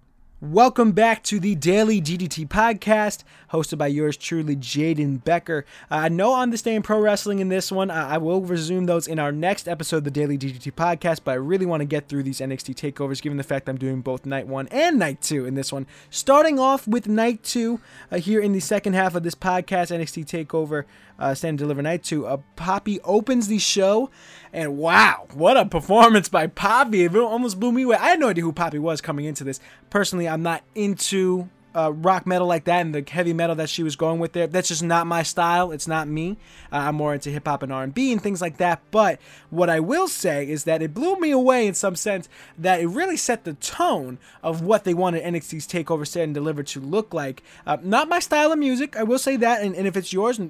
Welcome 0.43 0.93
back 0.93 1.23
to 1.25 1.39
the 1.39 1.55
Daily 1.55 2.01
DDT 2.01 2.49
podcast, 2.49 3.25
hosted 3.53 3.77
by 3.77 3.89
yours 3.89 4.17
truly, 4.17 4.57
Jaden 4.57 5.23
Becker. 5.23 5.67
Uh, 5.91 6.09
no 6.09 6.33
on 6.33 6.49
this 6.49 6.63
day 6.63 6.75
in 6.75 6.81
pro 6.81 6.99
wrestling 6.99 7.41
in 7.41 7.51
this 7.51 7.71
one. 7.71 7.91
Uh, 7.91 8.07
I 8.09 8.17
will 8.17 8.41
resume 8.41 8.87
those 8.87 9.07
in 9.07 9.19
our 9.19 9.33
next 9.33 9.69
episode 9.69 9.99
of 9.99 10.05
the 10.05 10.11
Daily 10.11 10.39
DDT 10.39 10.73
podcast, 10.73 11.21
but 11.25 11.33
I 11.33 11.35
really 11.35 11.67
want 11.67 11.83
to 11.83 11.85
get 11.85 12.09
through 12.09 12.23
these 12.23 12.41
NXT 12.41 12.75
takeovers, 12.75 13.21
given 13.21 13.37
the 13.37 13.45
fact 13.45 13.69
I'm 13.69 13.77
doing 13.77 14.01
both 14.01 14.25
night 14.25 14.47
one 14.47 14.67
and 14.69 14.99
night 14.99 15.21
two 15.21 15.45
in 15.45 15.57
this 15.57 15.75
one. 15.75 15.87
Starting 16.09 16.59
off 16.59 16.89
with 16.89 17.07
night 17.07 17.43
two 17.43 17.83
uh, 18.11 18.17
here 18.17 18.41
in 18.41 18.53
the 18.53 18.61
second 18.61 18.95
half 18.95 19.15
of 19.15 19.25
this 19.25 19.35
podcast, 19.35 19.95
NXT 19.95 20.25
takeover 20.25 20.85
uh, 21.21 21.35
Stand 21.35 21.51
and 21.51 21.59
Deliver 21.59 21.83
Night 21.83 22.03
2. 22.03 22.27
Uh, 22.27 22.39
Poppy 22.57 23.01
opens 23.03 23.47
the 23.47 23.59
show, 23.59 24.11
and 24.53 24.79
wow, 24.79 25.27
what 25.35 25.57
a 25.57 25.67
performance 25.67 26.29
by 26.29 26.47
Poppy. 26.47 27.05
It 27.05 27.15
almost 27.15 27.61
blew 27.61 27.71
me 27.71 27.83
away. 27.83 27.97
I 27.97 28.09
had 28.11 28.21
no 28.21 28.29
idea 28.29 28.43
who 28.43 28.53
Poppy 28.53 28.79
was 28.79 29.01
coming 29.01 29.27
into 29.27 29.45
this. 29.45 29.61
Personally, 29.91 30.29
I'm 30.29 30.43
not 30.43 30.65
into 30.75 31.49
uh, 31.75 31.93
rock 31.93 32.27
metal 32.27 32.47
like 32.47 32.65
that 32.65 32.81
and 32.81 32.95
the 32.95 33.05
heavy 33.09 33.33
metal 33.33 33.55
that 33.57 33.69
she 33.69 33.83
was 33.83 33.97
going 33.97 34.19
with 34.19 34.33
there. 34.33 34.47
That's 34.47 34.69
just 34.69 34.83
not 34.83 35.07
my 35.07 35.23
style. 35.23 35.71
It's 35.73 35.87
not 35.87 36.09
me. 36.09 36.39
Uh, 36.73 36.77
I'm 36.77 36.97
more 36.97 37.15
into 37.15 37.31
hip 37.31 37.47
hop 37.47 37.63
and 37.63 37.73
R&B 37.73 38.13
and 38.13 38.23
things 38.23 38.41
like 38.41 38.57
that. 38.59 38.81
But 38.91 39.21
what 39.51 39.71
I 39.71 39.81
will 39.81 40.09
say 40.09 40.49
is 40.49 40.65
that 40.65 40.83
it 40.83 40.95
blew 40.95 41.17
me 41.17 41.31
away 41.31 41.67
in 41.67 41.75
some 41.75 41.97
sense 41.97 42.29
that 42.59 42.81
it 42.81 42.87
really 42.87 43.17
set 43.17 43.45
the 43.45 43.55
tone 43.55 44.19
of 44.43 44.63
what 44.63 44.85
they 44.85 44.95
wanted 44.95 45.23
NXT's 45.23 45.67
Takeover 45.67 46.07
Stand 46.07 46.25
and 46.25 46.35
Deliver 46.35 46.63
to 46.63 46.81
look 46.81 47.15
like. 47.15 47.43
Uh, 47.67 47.77
not 47.83 48.09
my 48.09 48.19
style 48.19 48.53
of 48.53 48.59
music. 48.59 48.97
I 48.97 49.03
will 49.03 49.19
say 49.19 49.37
that. 49.37 49.63
And, 49.63 49.75
and 49.75 49.87
if 49.87 49.97
it's 49.97 50.13
yours, 50.13 50.41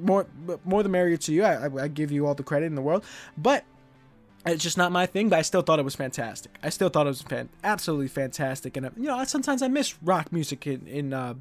more 0.00 0.26
more 0.64 0.82
the 0.82 0.88
merrier 0.88 1.16
to 1.18 1.32
you. 1.32 1.44
I, 1.44 1.66
I, 1.66 1.82
I 1.84 1.88
give 1.88 2.10
you 2.10 2.26
all 2.26 2.34
the 2.34 2.42
credit 2.42 2.66
in 2.66 2.74
the 2.74 2.82
world. 2.82 3.04
But 3.36 3.64
it's 4.46 4.62
just 4.62 4.78
not 4.78 4.92
my 4.92 5.06
thing, 5.06 5.28
but 5.28 5.38
I 5.38 5.42
still 5.42 5.62
thought 5.62 5.78
it 5.78 5.84
was 5.84 5.94
fantastic. 5.94 6.56
I 6.62 6.70
still 6.70 6.88
thought 6.88 7.06
it 7.06 7.10
was 7.10 7.22
fan- 7.22 7.50
absolutely 7.62 8.08
fantastic, 8.08 8.76
and 8.76 8.86
uh, 8.86 8.90
you 8.96 9.04
know, 9.04 9.22
sometimes 9.24 9.62
I 9.62 9.68
miss 9.68 10.00
rock 10.02 10.32
music 10.32 10.66
in, 10.66 10.86
in 10.86 11.12
uh, 11.12 11.34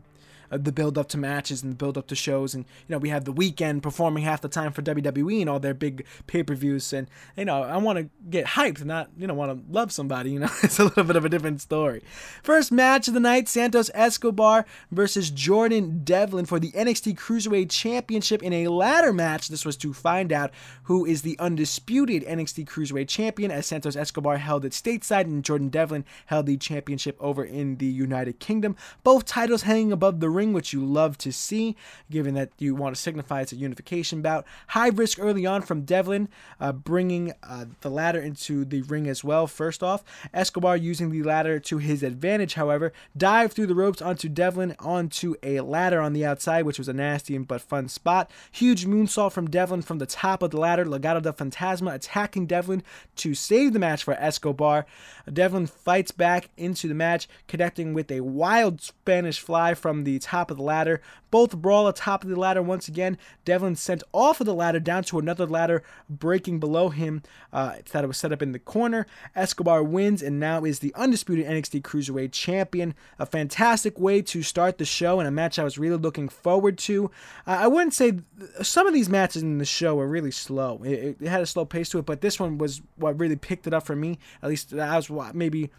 uh, 0.51 0.57
the 0.57 0.71
build 0.71 0.97
up 0.97 1.09
to 1.09 1.17
matches 1.17 1.63
and 1.63 1.71
the 1.71 1.75
build 1.75 1.97
up 1.97 2.07
to 2.07 2.15
shows. 2.15 2.53
And 2.53 2.65
you 2.87 2.93
know, 2.93 2.97
we 2.97 3.09
have 3.09 3.25
the 3.25 3.33
Weeknd 3.33 3.81
performing 3.81 4.23
half 4.23 4.41
the 4.41 4.49
time 4.49 4.71
for 4.71 4.81
WWE 4.81 5.41
and 5.41 5.49
all 5.49 5.59
their 5.59 5.73
big 5.73 6.05
pay 6.27 6.43
per 6.43 6.55
views. 6.55 6.93
And 6.93 7.07
you 7.35 7.45
know, 7.45 7.63
I 7.63 7.77
want 7.77 7.99
to 7.99 8.09
get 8.29 8.45
hyped, 8.45 8.83
not 8.83 9.09
you 9.17 9.27
know 9.27 9.33
want 9.33 9.51
to 9.51 9.73
love 9.73 9.91
somebody. 9.91 10.31
You 10.31 10.39
know, 10.39 10.49
it's 10.63 10.79
a 10.79 10.85
little 10.85 11.03
bit 11.03 11.15
of 11.15 11.25
a 11.25 11.29
different 11.29 11.61
story. 11.61 12.03
First 12.43 12.71
match 12.71 13.07
of 13.07 13.13
the 13.13 13.19
night: 13.19 13.47
Santos 13.47 13.89
Escobar 13.93 14.65
versus 14.91 15.29
Jordan 15.29 16.01
Devlin 16.03 16.45
for 16.45 16.59
the 16.59 16.71
NXT 16.71 17.17
Cruiserweight 17.17 17.69
Championship 17.69 18.43
in 18.43 18.53
a 18.53 18.67
ladder 18.67 19.13
match. 19.13 19.49
This 19.49 19.65
was 19.65 19.77
to 19.77 19.93
find 19.93 20.31
out 20.31 20.51
who 20.83 21.05
is 21.05 21.21
the 21.21 21.37
undisputed 21.39 22.23
NXT 22.23 22.65
Cruiserweight 22.65 23.07
Champion, 23.07 23.51
as 23.51 23.65
Santos 23.65 23.95
Escobar 23.95 24.37
held 24.37 24.65
it 24.65 24.71
stateside 24.71 25.25
and 25.25 25.43
Jordan 25.43 25.69
Devlin 25.69 26.05
held 26.27 26.45
the 26.45 26.57
championship 26.57 27.17
over 27.19 27.43
in 27.43 27.77
the 27.77 27.85
United 27.85 28.39
Kingdom. 28.39 28.75
Both 29.03 29.25
titles 29.25 29.63
hanging 29.63 29.91
above 29.91 30.19
the 30.19 30.29
ring, 30.29 30.38
which 30.47 30.73
you 30.73 30.83
love 30.85 31.17
to 31.19 31.31
see, 31.31 31.75
given 32.09 32.33
that 32.35 32.51
you 32.57 32.75
want 32.75 32.95
to 32.95 33.01
signify 33.01 33.41
it's 33.41 33.51
a 33.51 33.55
unification 33.55 34.21
bout. 34.21 34.45
High 34.67 34.89
risk 34.89 35.19
early 35.19 35.45
on 35.45 35.61
from 35.61 35.81
Devlin, 35.81 36.29
uh, 36.59 36.71
bringing 36.71 37.33
uh, 37.43 37.65
the 37.81 37.89
ladder 37.89 38.19
into 38.19 38.65
the 38.65 38.81
ring 38.83 39.07
as 39.07 39.23
well. 39.23 39.47
First 39.47 39.83
off, 39.83 40.03
Escobar 40.33 40.77
using 40.77 41.11
the 41.11 41.23
ladder 41.23 41.59
to 41.59 41.77
his 41.77 42.03
advantage, 42.03 42.53
however, 42.53 42.93
dived 43.15 43.53
through 43.53 43.67
the 43.67 43.75
ropes 43.75 44.01
onto 44.01 44.29
Devlin 44.29 44.75
onto 44.79 45.35
a 45.43 45.59
ladder 45.61 46.01
on 46.01 46.13
the 46.13 46.25
outside, 46.25 46.65
which 46.65 46.77
was 46.77 46.87
a 46.87 46.93
nasty 46.93 47.37
but 47.37 47.61
fun 47.61 47.87
spot. 47.87 48.29
Huge 48.51 48.85
moonsault 48.85 49.31
from 49.31 49.49
Devlin 49.49 49.81
from 49.81 49.99
the 49.99 50.05
top 50.05 50.41
of 50.41 50.51
the 50.51 50.59
ladder. 50.59 50.85
Legado 50.85 51.21
del 51.21 51.33
Fantasma 51.33 51.93
attacking 51.93 52.45
Devlin 52.45 52.83
to 53.17 53.33
save 53.33 53.73
the 53.73 53.79
match 53.79 54.03
for 54.03 54.13
Escobar. 54.15 54.85
Devlin 55.31 55.67
fights 55.67 56.11
back 56.11 56.49
into 56.57 56.87
the 56.87 56.93
match, 56.93 57.27
connecting 57.47 57.93
with 57.93 58.11
a 58.11 58.21
wild 58.21 58.81
Spanish 58.81 59.39
fly 59.39 59.73
from 59.73 60.03
the 60.03 60.19
top 60.29 60.51
of 60.51 60.57
the 60.57 60.63
ladder. 60.63 61.01
Both 61.31 61.57
brawl 61.57 61.87
atop 61.87 62.23
of 62.23 62.29
the 62.29 62.39
ladder 62.39 62.61
once 62.61 62.87
again. 62.87 63.17
Devlin 63.45 63.75
sent 63.75 64.03
off 64.13 64.39
of 64.39 64.45
the 64.45 64.53
ladder 64.53 64.79
down 64.79 65.03
to 65.05 65.17
another 65.17 65.47
ladder, 65.47 65.83
breaking 66.09 66.59
below 66.59 66.89
him. 66.89 67.23
Uh, 67.51 67.77
that 67.91 68.03
it 68.03 68.07
was 68.07 68.17
set 68.17 68.31
up 68.31 68.41
in 68.41 68.51
the 68.51 68.59
corner. 68.59 69.07
Escobar 69.35 69.83
wins 69.83 70.21
and 70.21 70.39
now 70.39 70.63
is 70.63 70.79
the 70.79 70.93
undisputed 70.95 71.45
NXT 71.45 71.81
Cruiserweight 71.81 72.31
Champion. 72.31 72.93
A 73.17 73.25
fantastic 73.25 73.99
way 73.99 74.21
to 74.21 74.43
start 74.43 74.77
the 74.77 74.85
show 74.85 75.19
and 75.19 75.27
a 75.27 75.31
match 75.31 75.57
I 75.57 75.63
was 75.63 75.79
really 75.79 75.97
looking 75.97 76.29
forward 76.29 76.77
to. 76.79 77.09
Uh, 77.47 77.57
I 77.61 77.67
wouldn't 77.67 77.93
say 77.93 78.11
th- 78.11 78.21
some 78.61 78.85
of 78.85 78.93
these 78.93 79.09
matches 79.09 79.41
in 79.41 79.57
the 79.57 79.65
show 79.65 79.95
were 79.95 80.07
really 80.07 80.31
slow. 80.31 80.81
It, 80.83 81.17
it, 81.19 81.27
had 81.27 81.41
a 81.41 81.47
slow 81.47 81.65
pace 81.65 81.89
to 81.89 81.99
it, 81.99 82.05
but 82.05 82.21
this 82.21 82.39
one 82.39 82.57
was 82.57 82.81
what 82.97 83.19
really 83.19 83.35
picked 83.35 83.65
it 83.65 83.73
up 83.73 83.85
for 83.85 83.95
me. 83.95 84.19
At 84.43 84.49
least 84.49 84.69
that 84.71 84.95
was 84.95 85.09
what 85.09 85.35
maybe 85.35 85.71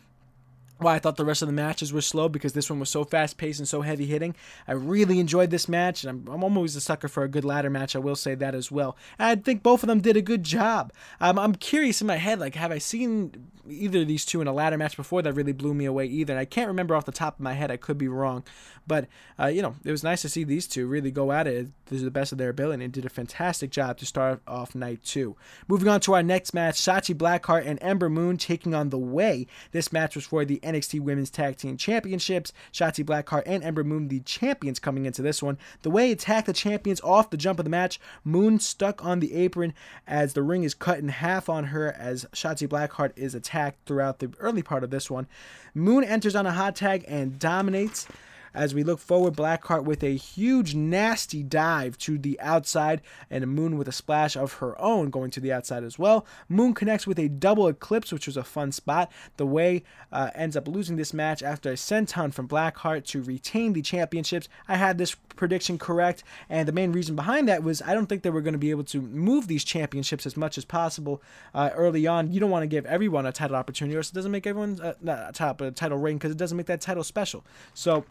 why 0.81 0.95
I 0.95 0.99
thought 0.99 1.17
the 1.17 1.25
rest 1.25 1.43
of 1.43 1.49
the 1.49 1.53
matches 1.53 1.93
were 1.93 2.01
slow 2.01 2.29
because 2.29 2.53
this 2.53 2.71
one 2.71 2.81
was 2.81 2.91
so 2.91 3.05
fast 3.05 3.37
paced 3.37 3.59
and 3.59 3.69
so 3.69 3.83
heavy 3.83 4.07
hitting. 4.07 4.35
I 4.67 4.73
really 4.73 5.21
enjoyed 5.21 5.51
this 5.51 5.69
match, 5.69 6.05
and 6.05 6.29
I'm, 6.29 6.35
I'm 6.35 6.57
always 6.57 6.77
a 6.77 6.81
sucker 6.81 7.09
for 7.09 7.23
a 7.23 7.29
good 7.29 7.45
ladder 7.45 7.71
match. 7.71 7.95
I 7.95 8.01
will 8.01 8.17
say 8.17 8.35
that 8.35 8.55
as 8.55 8.71
well. 8.71 8.97
And 9.19 9.29
I 9.29 9.43
think 9.43 9.63
both 9.63 9.83
of 9.83 9.89
them 9.89 10.01
did 10.01 10.17
a 10.17 10.23
good 10.23 10.43
job. 10.43 10.93
Um, 11.21 11.39
I'm 11.39 11.55
curious 11.55 12.01
in 12.01 12.07
my 12.07 12.17
head, 12.17 12.39
like, 12.39 12.55
have 12.55 12.73
I 12.73 12.79
seen 12.79 13.51
either 13.69 14.01
of 14.01 14.09
these 14.09 14.25
two 14.25 14.41
in 14.41 14.49
a 14.49 14.53
ladder 14.53 14.77
match 14.77 14.97
before 14.97 15.23
that 15.23 15.35
really 15.35 15.53
blew 15.53 15.75
me 15.75 15.85
away 15.85 16.07
either? 16.07 16.33
And 16.33 16.41
I 16.41 16.45
can't 16.45 16.69
remember 16.69 16.95
off 16.97 17.05
the 17.05 17.13
top 17.13 17.35
of 17.35 17.41
my 17.41 17.53
head. 17.53 17.71
I 17.71 17.77
could 17.77 17.99
be 17.99 18.09
wrong, 18.09 18.45
but 18.87 19.07
uh, 19.39 19.47
you 19.47 19.63
know, 19.63 19.77
it 19.85 19.91
was 19.91 20.03
nice 20.03 20.23
to 20.23 20.29
see 20.29 20.45
these 20.45 20.67
two 20.67 20.87
really 20.87 21.11
go 21.11 21.31
at 21.33 21.47
it 21.47 21.69
to 21.87 21.99
the 21.99 22.11
best 22.11 22.33
of 22.33 22.39
their 22.39 22.51
ability 22.51 22.85
and 22.85 22.93
did 22.93 23.05
a 23.05 23.11
fantastic 23.11 23.71
job 23.71 23.99
to 23.99 24.07
start 24.07 24.41
off 24.47 24.75
night 24.75 25.03
two. 25.05 25.37
Moving 25.69 25.89
on 25.89 26.01
to 26.01 26.15
our 26.15 26.23
next 26.23 26.55
match, 26.55 26.77
Shotzi 26.77 27.15
Blackheart 27.15 27.67
and 27.67 27.79
Ember 27.83 28.09
Moon 28.09 28.37
taking 28.37 28.75
on 28.75 28.91
the 28.91 28.99
Way. 28.99 29.47
This 29.73 29.93
match 29.93 30.15
was 30.15 30.27
for 30.27 30.45
the 30.45 30.63
NXT 30.73 31.01
Women's 31.01 31.31
Tag 31.31 31.57
Team 31.57 31.77
Championships. 31.77 32.53
Shotzi 32.73 33.05
Blackheart 33.05 33.43
and 33.47 33.63
Ember 33.63 33.85
Moon, 33.85 34.09
the 34.09 34.21
champions, 34.21 34.79
coming 34.79 35.07
into 35.07 35.23
this 35.23 35.43
one. 35.43 35.59
The 35.83 35.91
way 35.91 36.13
attacked 36.13 36.47
the 36.47 36.53
champions 36.53 37.01
off 37.03 37.31
the 37.31 37.37
jump 37.37 37.59
of 37.59 37.65
the 37.65 37.71
match. 37.71 38.01
Moon 38.25 38.59
stuck 38.59 39.05
on 39.05 39.21
the 39.21 39.35
apron 39.35 39.75
as 40.07 40.35
the 40.35 40.43
ring 40.43 40.63
is 40.63 40.75
cut 40.75 40.99
in 40.99 41.09
half 41.09 41.49
on 41.49 41.65
her 41.65 41.93
as 41.93 42.27
Shotzi 42.33 42.69
Blackheart 42.69 43.13
is 43.17 43.35
attacked 43.35 43.87
throughout 43.87 44.19
the 44.19 44.33
early 44.39 44.63
part 44.63 44.85
of 44.85 44.91
this 44.91 45.11
one. 45.11 45.27
Moon 45.75 46.05
enters 46.05 46.37
on 46.37 46.47
a 46.47 46.53
hot 46.53 46.77
tag 46.77 47.05
and 47.09 47.39
dominates. 47.39 48.07
As 48.55 48.75
we 48.75 48.83
look 48.83 48.99
forward, 48.99 49.35
Blackheart 49.35 49.85
with 49.85 50.03
a 50.03 50.17
huge, 50.17 50.75
nasty 50.75 51.43
dive 51.43 51.97
to 51.99 52.19
the 52.19 52.39
outside, 52.41 53.01
and 53.31 53.47
Moon 53.47 53.77
with 53.77 53.89
a 53.89 53.93
splash 53.93 54.37
of 54.37 54.55
her 54.55 54.81
own 54.81 55.11
going 55.11 55.31
to 55.31 55.41
the 55.41 55.53
outside 55.53 55.85
as 55.85 55.99
well. 55.99 56.27
Moon 56.49 56.75
connects 56.75 57.07
with 57.07 57.19
a 57.19 57.29
double 57.29 57.69
eclipse, 57.69 58.13
which 58.13 58.27
was 58.27 58.37
a 58.37 58.45
fun 58.45 58.73
spot. 58.73 59.11
The 59.37 59.47
way 59.47 59.85
uh, 60.13 60.31
ends 60.35 60.57
up 60.57 60.69
losing 60.69 60.97
this 60.97 61.15
match 61.15 61.43
after 61.43 61.71
a 61.71 61.75
senton 61.75 62.33
from 62.33 62.49
Blackheart 62.49 63.05
to 63.07 63.23
retain 63.23 63.73
the 63.73 63.83
championships. 63.83 64.49
I 64.69 64.77
had 64.77 64.99
this 64.99 65.15
prediction 65.37 65.79
correct, 65.79 66.23
and 66.49 66.67
the 66.67 66.73
main 66.73 66.93
reason 66.93 67.17
behind 67.17 67.49
that 67.49 67.63
was 67.63 67.83
I 67.83 67.95
don't 67.95 68.07
think 68.07 68.23
they 68.23 68.31
were 68.31 68.41
going 68.41 68.53
to 68.53 68.59
be 68.59 68.71
able 68.71 68.85
to 68.85 69.01
move 69.01 69.49
these 69.49 69.65
championships 69.65 70.27
as 70.27 70.37
much 70.37 70.59
as 70.59 70.65
possible 70.65 71.23
uh, 71.55 71.71
early 71.75 72.07
on. 72.07 72.33
You 72.33 72.41
don't 72.41 72.51
want 72.51 72.63
to 72.63 72.69
give 72.69 72.87
everyone 72.87 73.27
a 73.27 73.33
title 73.33 73.57
opportunity, 73.57 73.97
or 73.97 74.01
it 74.01 74.11
doesn't 74.13 74.33
make 74.33 74.47
everyone 74.47 74.81
uh, 74.81 74.95
not 75.01 75.41
a 75.41 75.65
a 75.65 75.71
title 75.71 75.99
ring 75.99 76.17
because 76.17 76.31
it 76.31 76.39
doesn't 76.39 76.57
make 76.57 76.67
that 76.67 76.81
title 76.81 77.05
special. 77.05 77.45
So 77.75 78.05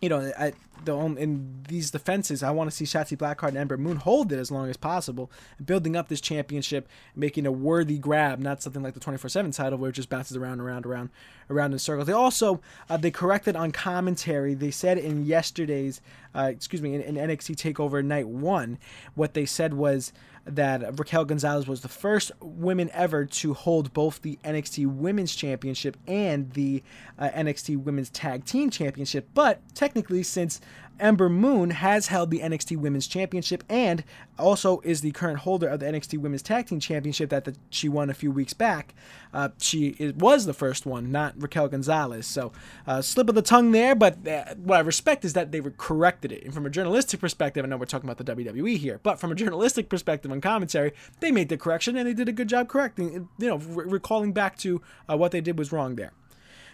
you 0.00 0.08
know, 0.08 0.32
I, 0.38 0.52
the 0.84 0.96
in 0.96 1.64
these 1.68 1.90
defenses, 1.90 2.42
I 2.42 2.50
want 2.50 2.70
to 2.70 2.76
see 2.76 2.84
Shotzi 2.84 3.16
Blackheart 3.16 3.48
and 3.48 3.56
Ember 3.56 3.76
Moon 3.76 3.96
hold 3.96 4.32
it 4.32 4.38
as 4.38 4.50
long 4.50 4.68
as 4.70 4.76
possible, 4.76 5.30
building 5.64 5.96
up 5.96 6.08
this 6.08 6.20
championship, 6.20 6.88
making 7.16 7.46
a 7.46 7.52
worthy 7.52 7.98
grab, 7.98 8.38
not 8.38 8.62
something 8.62 8.82
like 8.82 8.94
the 8.94 9.00
24/7 9.00 9.54
title 9.54 9.78
where 9.78 9.90
it 9.90 9.94
just 9.94 10.08
bounces 10.08 10.36
around, 10.36 10.60
around, 10.60 10.86
around, 10.86 11.10
around 11.50 11.72
in 11.72 11.78
circles. 11.78 12.06
They 12.06 12.12
also 12.12 12.60
uh, 12.88 12.96
they 12.96 13.10
corrected 13.10 13.56
on 13.56 13.72
commentary. 13.72 14.54
They 14.54 14.70
said 14.70 14.98
in 14.98 15.26
yesterday's, 15.26 16.00
uh, 16.34 16.50
excuse 16.52 16.80
me, 16.80 16.94
in, 16.94 17.02
in 17.02 17.14
NXT 17.16 17.56
Takeover 17.56 18.04
Night 18.04 18.28
One, 18.28 18.78
what 19.14 19.34
they 19.34 19.46
said 19.46 19.74
was 19.74 20.12
that 20.48 20.98
Raquel 20.98 21.24
Gonzalez 21.24 21.66
was 21.66 21.82
the 21.82 21.88
first 21.88 22.32
woman 22.40 22.90
ever 22.92 23.24
to 23.26 23.54
hold 23.54 23.92
both 23.92 24.22
the 24.22 24.38
NXT 24.44 24.86
Women's 24.86 25.34
Championship 25.34 25.96
and 26.06 26.52
the 26.52 26.82
uh, 27.18 27.30
NXT 27.30 27.78
Women's 27.78 28.10
Tag 28.10 28.44
Team 28.44 28.70
Championship. 28.70 29.28
But 29.34 29.60
technically, 29.74 30.22
since 30.22 30.60
Ember 31.00 31.28
Moon 31.28 31.70
has 31.70 32.08
held 32.08 32.30
the 32.30 32.40
NXT 32.40 32.76
Women's 32.76 33.06
Championship 33.06 33.64
and 33.68 34.04
also 34.38 34.80
is 34.80 35.00
the 35.00 35.10
current 35.12 35.40
holder 35.40 35.68
of 35.68 35.80
the 35.80 35.86
NXT 35.86 36.18
Women's 36.18 36.42
Tag 36.42 36.66
Team 36.66 36.80
Championship 36.80 37.30
that 37.30 37.44
the, 37.44 37.54
she 37.70 37.88
won 37.88 38.10
a 38.10 38.14
few 38.14 38.30
weeks 38.30 38.52
back. 38.52 38.94
Uh, 39.32 39.50
she 39.58 39.88
is, 39.98 40.14
was 40.14 40.46
the 40.46 40.54
first 40.54 40.86
one, 40.86 41.10
not 41.12 41.34
Raquel 41.40 41.68
Gonzalez. 41.68 42.26
So, 42.26 42.52
uh, 42.86 43.02
slip 43.02 43.28
of 43.28 43.34
the 43.34 43.42
tongue 43.42 43.72
there, 43.72 43.94
but 43.94 44.26
uh, 44.26 44.54
what 44.56 44.76
I 44.78 44.80
respect 44.80 45.24
is 45.24 45.34
that 45.34 45.52
they 45.52 45.60
corrected 45.76 46.32
it. 46.32 46.44
And 46.44 46.54
from 46.54 46.66
a 46.66 46.70
journalistic 46.70 47.20
perspective, 47.20 47.64
I 47.64 47.68
know 47.68 47.76
we're 47.76 47.86
talking 47.86 48.08
about 48.08 48.24
the 48.24 48.34
WWE 48.34 48.76
here, 48.76 49.00
but 49.02 49.20
from 49.20 49.32
a 49.32 49.34
journalistic 49.34 49.88
perspective 49.88 50.30
on 50.30 50.40
commentary, 50.40 50.92
they 51.20 51.30
made 51.30 51.48
the 51.48 51.56
correction 51.56 51.96
and 51.96 52.08
they 52.08 52.14
did 52.14 52.28
a 52.28 52.32
good 52.32 52.48
job 52.48 52.68
correcting, 52.68 53.28
you 53.38 53.48
know, 53.48 53.58
re- 53.58 53.86
recalling 53.86 54.32
back 54.32 54.56
to 54.58 54.80
uh, 55.08 55.16
what 55.16 55.32
they 55.32 55.40
did 55.40 55.58
was 55.58 55.72
wrong 55.72 55.96
there. 55.96 56.12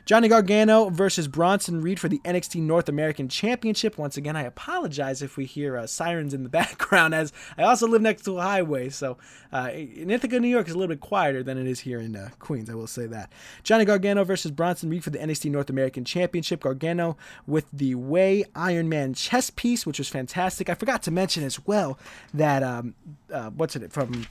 Johnny 0.04 0.28
Gargano 0.28 0.90
versus 0.90 1.28
Bronson 1.28 1.80
Reed 1.80 1.98
for 1.98 2.08
the 2.08 2.18
NXT 2.20 2.60
North 2.60 2.90
American 2.90 3.26
Championship. 3.26 3.96
Once 3.96 4.18
again, 4.18 4.36
I 4.36 4.42
apologize 4.42 5.22
if 5.22 5.38
we 5.38 5.46
hear 5.46 5.78
uh, 5.78 5.86
sirens 5.86 6.34
in 6.34 6.42
the 6.42 6.48
background, 6.50 7.14
as 7.14 7.32
I 7.56 7.62
also 7.62 7.86
live 7.86 8.02
next 8.02 8.24
to 8.24 8.38
a 8.38 8.42
highway. 8.42 8.90
So 8.90 9.16
uh, 9.50 9.70
in 9.72 10.10
Ithaca, 10.10 10.38
New 10.40 10.48
York, 10.48 10.68
is 10.68 10.74
a 10.74 10.78
little 10.78 10.94
bit 10.94 11.00
quieter 11.00 11.42
than 11.42 11.56
it 11.56 11.66
is 11.66 11.80
here 11.80 12.00
in 12.00 12.16
uh, 12.16 12.28
Queens. 12.38 12.68
I 12.68 12.74
will 12.74 12.86
say 12.86 13.06
that. 13.06 13.32
Johnny 13.62 13.86
Gargano 13.86 14.24
versus 14.24 14.50
Bronson 14.50 14.90
Reed 14.90 15.02
for 15.02 15.10
the 15.10 15.18
NXT 15.18 15.50
North 15.50 15.70
American 15.70 16.04
Championship. 16.04 16.60
Gargano 16.60 17.16
with 17.46 17.66
the 17.72 17.94
Way 17.94 18.44
Iron 18.54 18.90
Man 18.90 19.14
chest 19.14 19.56
piece, 19.56 19.86
which 19.86 19.98
was 19.98 20.10
fantastic. 20.10 20.68
I 20.68 20.74
forgot 20.74 21.02
to 21.04 21.10
mention 21.10 21.44
as 21.44 21.66
well 21.66 21.98
that 22.34 22.62
um, 22.62 22.94
uh, 23.32 23.50
what's 23.50 23.74
it 23.74 23.90
from 23.90 24.26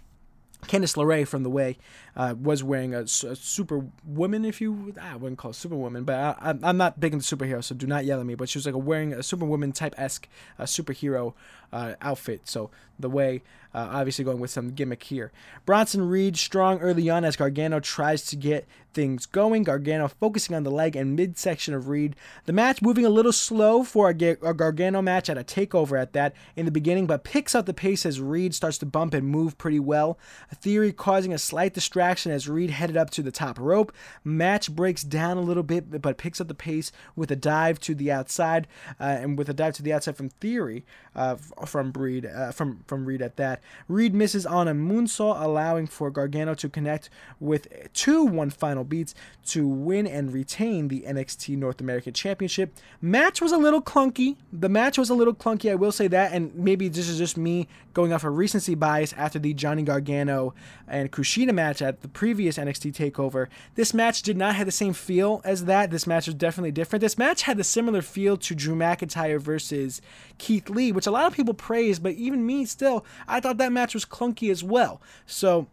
Candice 0.68 0.96
LeRae 0.96 1.28
from 1.28 1.44
The 1.44 1.50
Way 1.50 1.78
uh, 2.16 2.36
was 2.40 2.64
wearing 2.64 2.94
a, 2.94 3.02
a 3.02 3.08
superwoman, 3.08 4.46
if 4.46 4.62
you, 4.62 4.94
I 5.02 5.16
wouldn't 5.16 5.40
call 5.40 5.52
it 5.52 5.56
superwoman, 5.56 6.04
but 6.04 6.16
I, 6.16 6.56
am 6.64 6.78
not 6.78 7.00
big 7.00 7.14
into 7.14 7.36
superheroes, 7.36 7.66
so 7.66 7.76
do 7.76 7.88
not 7.88 8.06
yell 8.06 8.20
at 8.20 8.26
me. 8.26 8.36
But 8.36 8.50
she 8.50 8.58
was 8.58 8.66
like 8.66 8.76
a, 8.76 8.80
wearing 8.80 9.14
a 9.14 9.24
superwoman 9.24 9.72
type 9.72 9.96
esque 9.98 10.28
uh, 10.60 10.64
superhero 10.64 11.34
uh, 11.72 11.96
outfit. 12.02 12.42
So 12.46 12.70
The 13.00 13.10
Way, 13.10 13.42
uh, 13.74 13.90
obviously 13.92 14.24
going 14.24 14.40
with 14.40 14.52
some 14.52 14.72
gimmick 14.72 15.04
here. 15.04 15.32
Bronson 15.66 16.08
Reed 16.08 16.38
strong 16.38 16.80
early 16.80 17.10
on 17.10 17.26
as 17.26 17.36
Gargano 17.36 17.80
tries 17.80 18.26
to 18.28 18.36
get 18.36 18.68
things 18.94 19.26
going. 19.26 19.64
Gargano 19.64 20.08
focusing 20.08 20.56
on 20.56 20.64
the 20.64 20.70
leg 20.70 20.96
and 20.96 21.16
midsection 21.16 21.74
of 21.74 21.88
Reed. 21.88 22.16
The 22.46 22.54
match 22.54 22.84
moving 22.84 23.06
a 23.06 23.10
little 23.10 23.32
slow 23.32 23.84
for 23.84 24.10
a, 24.10 24.14
a 24.14 24.54
Gargano 24.54 25.02
match 25.02 25.30
at 25.30 25.38
a 25.38 25.44
takeover 25.44 26.00
at 26.00 26.14
that 26.14 26.36
in 26.56 26.66
the 26.66 26.72
beginning, 26.72 27.08
but 27.08 27.24
picks 27.24 27.56
up 27.56 27.66
the 27.66 27.74
pace 27.74 28.06
as 28.06 28.22
Reed 28.22 28.54
starts 28.54 28.78
to 28.80 28.86
bump 28.86 29.16
and 29.16 29.28
move 29.28 29.58
pretty 29.58 29.80
well. 29.80 30.20
Theory 30.54 30.92
causing 30.92 31.34
a 31.34 31.38
slight 31.38 31.74
distraction 31.74 32.32
as 32.32 32.48
Reed 32.48 32.70
headed 32.70 32.98
up 32.98 33.10
to 33.12 33.22
the 33.22 33.32
top 33.32 33.60
rope. 33.60 33.94
Match 34.24 34.72
breaks 34.72 35.04
down 35.04 35.38
a 35.38 35.42
little 35.42 35.64
bit, 35.64 36.02
but 36.02 36.18
picks 36.18 36.40
up 36.42 36.48
the 36.48 36.54
pace 36.54 36.92
with 37.16 37.32
a 37.32 37.36
dive 37.36 37.80
to 37.82 37.96
the 37.96 38.12
outside, 38.12 38.68
uh, 39.00 39.04
and 39.04 39.38
with 39.38 39.50
a 39.50 39.54
dive 39.54 39.74
to 39.76 39.84
the 39.84 39.94
outside 39.94 40.18
from 40.18 40.30
Theory 40.30 40.86
uh, 41.16 41.36
from 41.36 41.92
Reed, 41.92 42.26
uh, 42.26 42.52
from 42.52 42.84
from 42.88 43.06
Reed 43.06 43.22
at 43.22 43.38
that. 43.38 43.62
Reed 43.88 44.14
misses 44.14 44.46
on 44.46 44.68
a 44.68 44.74
moonsault, 44.74 45.42
allowing 45.42 45.88
for 45.88 46.10
Gargano 46.10 46.54
to 46.56 46.70
connect 46.70 47.10
with 47.40 47.68
two 47.94 48.24
one 48.24 48.50
final 48.50 48.84
beats 48.84 49.14
to 49.48 49.68
win 49.68 50.08
and 50.08 50.34
retain 50.34 50.88
the 50.88 51.02
NXT 51.02 51.58
North 51.58 51.82
American 51.82 52.14
Championship. 52.14 52.76
Match 53.02 53.42
was 53.42 53.52
a 53.52 53.58
little 53.58 53.82
clunky. 53.82 54.38
The 54.52 54.70
match 54.70 54.98
was 54.98 55.10
a 55.10 55.14
little 55.14 55.34
clunky, 55.34 55.72
I 55.72 55.76
will 55.76 55.92
say 55.92 56.08
that, 56.08 56.32
and 56.32 56.54
maybe 56.56 56.88
this 56.88 57.08
is 57.08 57.18
just 57.18 57.38
me 57.38 57.68
going 57.94 58.12
off 58.12 58.24
a 58.24 58.28
of 58.28 58.38
recency 58.38 58.76
bias 58.76 59.14
after 59.14 59.40
the 59.40 59.54
Johnny 59.54 59.84
Gargano 59.84 60.54
and 60.88 61.12
Kushida 61.12 61.54
match 61.54 61.82
at 61.82 62.02
the 62.02 62.08
previous 62.08 62.58
NXT 62.58 62.94
Takeover. 62.94 63.48
This 63.76 63.94
match 63.94 64.22
did 64.22 64.38
not 64.38 64.56
have 64.56 64.66
the 64.66 64.72
same 64.72 64.94
feel 64.94 65.42
as 65.44 65.66
that. 65.66 65.92
This 65.92 66.08
match 66.08 66.26
was 66.26 66.36
definitely 66.36 66.72
different. 66.72 67.02
This 67.02 67.18
match 67.18 67.44
had 67.44 67.60
a 67.60 67.64
similar 67.64 68.02
feel 68.02 68.38
to 68.38 68.56
Drew 68.56 68.76
McIntyre 68.76 69.40
versus 69.40 70.02
Keith 70.38 70.70
Lee, 70.70 70.92
which 70.92 71.03
a 71.08 71.12
lot 71.12 71.26
of 71.26 71.34
people 71.34 71.54
praise, 71.54 72.00
but 72.00 72.14
even 72.14 72.46
me 72.46 72.66
still, 72.66 73.06
I 73.28 73.40
thought 73.40 73.58
that 73.58 73.72
match 73.72 73.94
was 73.94 74.06
clunky 74.06 74.52
as 74.52 74.64
well. 74.64 75.02
So 75.26 75.68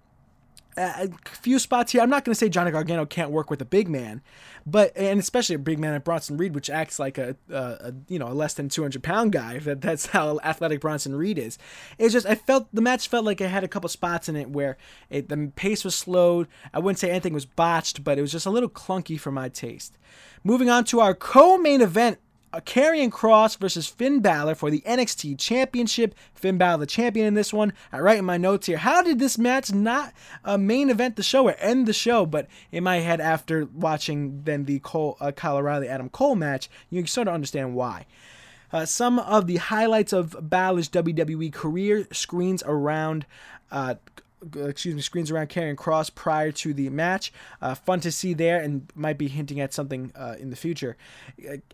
uh, 0.76 1.08
a 1.24 1.28
few 1.28 1.58
spots 1.58 1.92
here. 1.92 2.00
I'm 2.00 2.10
not 2.10 2.24
going 2.24 2.32
to 2.32 2.38
say 2.38 2.48
Johnny 2.48 2.70
Gargano 2.70 3.04
can't 3.04 3.30
work 3.30 3.50
with 3.50 3.60
a 3.60 3.64
big 3.64 3.88
man, 3.88 4.22
but 4.64 4.96
and 4.96 5.18
especially 5.18 5.56
a 5.56 5.58
big 5.58 5.78
man 5.78 5.94
at 5.94 6.04
Bronson 6.04 6.36
Reed, 6.36 6.54
which 6.54 6.70
acts 6.70 6.98
like 6.98 7.18
a, 7.18 7.36
a, 7.50 7.56
a 7.56 7.94
you 8.08 8.18
know 8.18 8.28
a 8.28 8.34
less 8.34 8.54
than 8.54 8.68
200 8.68 9.02
pound 9.02 9.32
guy. 9.32 9.58
That 9.58 9.80
that's 9.80 10.06
how 10.06 10.38
athletic 10.42 10.80
Bronson 10.80 11.14
Reed 11.14 11.38
is. 11.38 11.58
It's 11.98 12.12
just 12.12 12.26
I 12.26 12.34
felt 12.34 12.68
the 12.72 12.80
match 12.80 13.08
felt 13.08 13.24
like 13.24 13.40
it 13.40 13.50
had 13.50 13.64
a 13.64 13.68
couple 13.68 13.88
spots 13.88 14.28
in 14.28 14.36
it 14.36 14.50
where 14.50 14.76
it, 15.10 15.28
the 15.28 15.52
pace 15.54 15.84
was 15.84 15.94
slowed. 15.94 16.46
I 16.72 16.78
wouldn't 16.78 16.98
say 16.98 17.10
anything 17.10 17.34
was 17.34 17.46
botched, 17.46 18.04
but 18.04 18.16
it 18.16 18.22
was 18.22 18.32
just 18.32 18.46
a 18.46 18.50
little 18.50 18.70
clunky 18.70 19.18
for 19.18 19.32
my 19.32 19.48
taste. 19.48 19.98
Moving 20.44 20.70
on 20.70 20.84
to 20.84 21.00
our 21.00 21.14
co-main 21.14 21.80
event 21.82 22.18
a 22.52 22.60
Karrion 22.60 23.10
Kross 23.10 23.56
versus 23.56 23.86
Finn 23.86 24.20
Balor 24.20 24.54
for 24.54 24.70
the 24.70 24.82
NXT 24.86 25.38
Championship. 25.38 26.14
Finn 26.34 26.58
Balor 26.58 26.78
the 26.78 26.86
champion 26.86 27.26
in 27.26 27.34
this 27.34 27.52
one. 27.52 27.72
I 27.92 28.00
write 28.00 28.18
in 28.18 28.24
my 28.24 28.36
notes 28.36 28.66
here. 28.66 28.78
How 28.78 29.02
did 29.02 29.18
this 29.18 29.38
match 29.38 29.72
not 29.72 30.12
uh, 30.44 30.58
main 30.58 30.90
event 30.90 31.16
the 31.16 31.22
show 31.22 31.46
or 31.46 31.54
end 31.58 31.86
the 31.86 31.92
show? 31.92 32.26
But 32.26 32.48
in 32.72 32.84
my 32.84 32.98
head, 32.98 33.20
after 33.20 33.66
watching 33.66 34.42
then 34.44 34.64
the 34.64 34.80
Cole, 34.80 35.16
uh, 35.20 35.32
Kyle 35.32 35.56
O'Reilly 35.56 35.88
Adam 35.88 36.08
Cole 36.08 36.34
match, 36.34 36.68
you 36.88 37.06
sort 37.06 37.28
of 37.28 37.34
understand 37.34 37.74
why. 37.74 38.06
Uh, 38.72 38.84
some 38.84 39.18
of 39.18 39.46
the 39.46 39.56
highlights 39.56 40.12
of 40.12 40.36
Balor's 40.48 40.88
WWE 40.88 41.52
career 41.52 42.06
screens 42.12 42.62
around 42.64 43.26
uh, 43.70 43.96
excuse 44.54 44.94
me, 44.94 45.02
screens 45.02 45.30
around 45.30 45.48
Karrion 45.48 45.76
Kross 45.76 46.14
prior 46.14 46.52
to 46.52 46.72
the 46.72 46.88
match. 46.90 47.32
Uh, 47.60 47.74
fun 47.74 48.00
to 48.00 48.12
see 48.12 48.34
there, 48.34 48.60
and 48.60 48.90
might 48.94 49.18
be 49.18 49.28
hinting 49.28 49.60
at 49.60 49.72
something 49.72 50.12
uh, 50.14 50.36
in 50.38 50.50
the 50.50 50.56
future. 50.56 50.96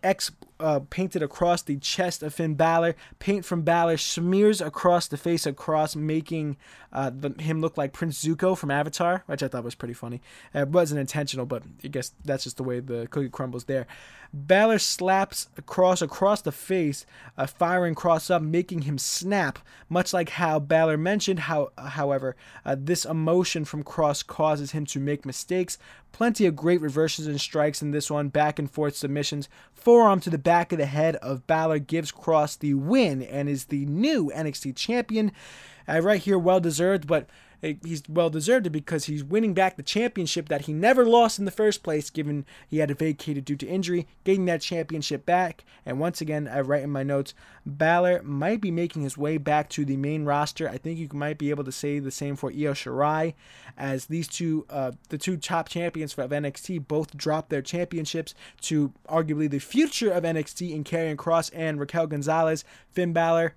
X 0.03 0.31
uh, 0.59 0.79
painted 0.89 1.21
across 1.21 1.61
the 1.61 1.77
chest 1.77 2.23
of 2.23 2.33
Finn 2.33 2.55
Balor. 2.55 2.95
Paint 3.19 3.45
from 3.45 3.61
Balor 3.61 3.97
smears 3.97 4.61
across 4.61 5.07
the 5.07 5.17
face 5.17 5.45
of 5.45 5.55
Kross, 5.55 5.95
making 5.95 6.57
uh, 6.91 7.11
the, 7.13 7.29
him 7.41 7.61
look 7.61 7.77
like 7.77 7.93
Prince 7.93 8.23
Zuko 8.23 8.57
from 8.57 8.71
Avatar, 8.71 9.23
which 9.27 9.43
I 9.43 9.47
thought 9.47 9.63
was 9.63 9.75
pretty 9.75 9.93
funny. 9.93 10.21
Uh, 10.55 10.61
it 10.61 10.69
wasn't 10.69 10.99
intentional, 10.99 11.45
but 11.45 11.63
I 11.83 11.87
guess 11.87 12.11
that's 12.23 12.43
just 12.43 12.57
the 12.57 12.63
way 12.63 12.79
the 12.79 13.07
cookie 13.09 13.29
crumbles 13.29 13.65
there. 13.65 13.87
Balor 14.33 14.79
slaps 14.79 15.47
Kross 15.61 16.01
across 16.01 16.41
the 16.41 16.51
face, 16.51 17.05
uh, 17.37 17.47
firing 17.47 17.95
Kross 17.95 18.29
up, 18.29 18.41
making 18.41 18.81
him 18.81 18.97
snap, 18.97 19.59
much 19.89 20.13
like 20.13 20.29
how 20.29 20.59
Balor 20.59 20.97
mentioned. 20.97 21.39
How, 21.41 21.71
however, 21.77 22.35
uh, 22.65 22.75
this 22.77 23.05
emotion 23.05 23.65
from 23.65 23.83
Kross 23.83 24.25
causes 24.25 24.71
him 24.71 24.85
to 24.87 24.99
make 24.99 25.25
mistakes. 25.25 25.77
Plenty 26.11 26.45
of 26.45 26.55
great 26.55 26.81
reverses 26.81 27.27
and 27.27 27.39
strikes 27.39 27.81
in 27.81 27.91
this 27.91 28.09
one, 28.09 28.29
back 28.29 28.59
and 28.59 28.69
forth 28.69 28.95
submissions. 28.95 29.49
Forearm 29.73 30.19
to 30.21 30.29
the 30.29 30.37
back 30.37 30.71
of 30.71 30.77
the 30.77 30.85
head 30.85 31.15
of 31.17 31.47
Balor 31.47 31.79
gives 31.79 32.11
Kross 32.11 32.57
the 32.57 32.73
win 32.73 33.21
and 33.21 33.47
is 33.47 33.65
the 33.65 33.85
new 33.85 34.31
NXT 34.35 34.75
champion. 34.75 35.31
I 35.87 35.99
write 35.99 36.21
here 36.21 36.39
well 36.39 36.59
deserved, 36.59 37.07
but 37.07 37.27
he's 37.61 38.03
well 38.07 38.29
deserved 38.29 38.67
it 38.67 38.71
because 38.71 39.05
he's 39.05 39.23
winning 39.23 39.53
back 39.53 39.75
the 39.75 39.83
championship 39.83 40.49
that 40.49 40.61
he 40.61 40.73
never 40.73 41.05
lost 41.05 41.39
in 41.39 41.45
the 41.45 41.51
first 41.51 41.83
place, 41.83 42.09
given 42.09 42.45
he 42.67 42.77
had 42.77 42.91
it 42.91 42.99
vacated 42.99 43.45
due 43.45 43.55
to 43.55 43.67
injury, 43.67 44.07
getting 44.23 44.45
that 44.45 44.61
championship 44.61 45.25
back. 45.25 45.63
And 45.85 45.99
once 45.99 46.21
again, 46.21 46.47
I 46.47 46.61
write 46.61 46.83
in 46.83 46.89
my 46.89 47.03
notes, 47.03 47.33
Balor 47.65 48.23
might 48.23 48.61
be 48.61 48.71
making 48.71 49.01
his 49.01 49.17
way 49.17 49.37
back 49.37 49.69
to 49.69 49.85
the 49.85 49.97
main 49.97 50.23
roster. 50.23 50.69
I 50.69 50.77
think 50.77 50.99
you 50.99 51.09
might 51.13 51.37
be 51.37 51.49
able 51.49 51.63
to 51.63 51.71
say 51.71 51.99
the 51.99 52.11
same 52.11 52.35
for 52.35 52.49
Io 52.51 52.73
Shirai, 52.73 53.33
as 53.77 54.05
these 54.05 54.27
two, 54.27 54.65
uh, 54.69 54.91
the 55.09 55.17
two 55.17 55.37
top 55.37 55.69
champions 55.69 56.13
for 56.13 56.27
NXT, 56.27 56.87
both 56.87 57.17
dropped 57.17 57.49
their 57.49 57.61
championships 57.61 58.33
to 58.61 58.93
arguably 59.09 59.49
the 59.49 59.59
future 59.59 60.11
of 60.11 60.23
NXT 60.23 60.71
in 60.71 60.83
Karrion 60.83 61.15
Kross 61.15 61.49
and 61.53 61.79
Raquel 61.79 62.07
Gonzalez. 62.07 62.63
Finn 62.91 63.13
Balor 63.13 63.55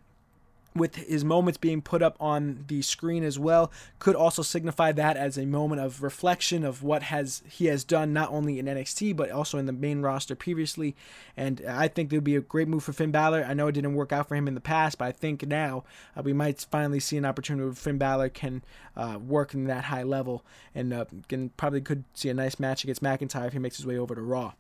with 0.75 0.95
his 0.97 1.25
moments 1.25 1.59
being 1.59 1.83
put 1.83 2.03
up 2.03 2.17
on 2.21 2.65
the 2.69 2.81
screen 2.83 3.25
as 3.25 3.39
well 3.39 3.73
could 3.99 4.15
also 4.15 4.43
signify 4.43 4.93
that 4.93 5.17
as 5.17 5.37
a 5.37 5.45
moment 5.45 5.81
of 5.81 6.03
reflection 6.03 6.65
of 6.65 6.83
what 6.83 7.05
has 7.05 7.43
he 7.49 7.67
has 7.67 7.83
done 7.83 8.13
not 8.13 8.31
only 8.31 8.59
in 8.59 8.67
NXT 8.67 9.17
but 9.17 9.31
also 9.31 9.59
in 9.59 9.67
the 9.67 9.73
main 9.73 10.01
roster 10.01 10.37
previously. 10.37 10.95
And 11.37 11.63
I 11.69 11.89
think 11.89 12.13
it 12.13 12.17
would 12.17 12.25
be 12.25 12.37
a 12.37 12.41
great 12.41 12.69
move 12.69 12.85
for 12.85 12.93
Finn 12.93 13.11
Balor. 13.11 13.45
I 13.45 13.55
know 13.55 13.67
it 13.67 13.73
didn't 13.73 13.95
work 13.95 14.13
out 14.13 14.29
for 14.29 14.37
him 14.37 14.47
in 14.47 14.55
the 14.55 14.61
past 14.61 14.99
but 14.99 15.07
I 15.07 15.13
think 15.13 15.47
now 15.47 15.85
uh, 16.17 16.23
we 16.23 16.33
might 16.33 16.67
finally 16.71 17.01
see 17.01 17.17
an 17.17 17.25
opportunity 17.25 17.65
where 17.65 17.75
Finn 17.75 17.99
Balor 17.99 18.29
can 18.29 18.63
uh, 18.97 19.19
work 19.21 19.55
in 19.55 19.65
that 19.65 19.85
high 19.85 20.05
level 20.05 20.45
and 20.75 20.93
uh, 20.93 21.05
can 21.29 21.51
probably 21.51 21.81
could 21.81 22.05
see 22.15 22.29
a 22.29 22.35
nice 22.35 22.61
match 22.61 22.85
against 22.85 23.03
McIntyre 23.03 23.49
if 23.49 23.53
he 23.53 23.59
makes 23.59 23.77
his 23.77 23.87
way 23.87 23.99
over 23.99 24.15
to 24.15 24.23
Raw 24.23 24.53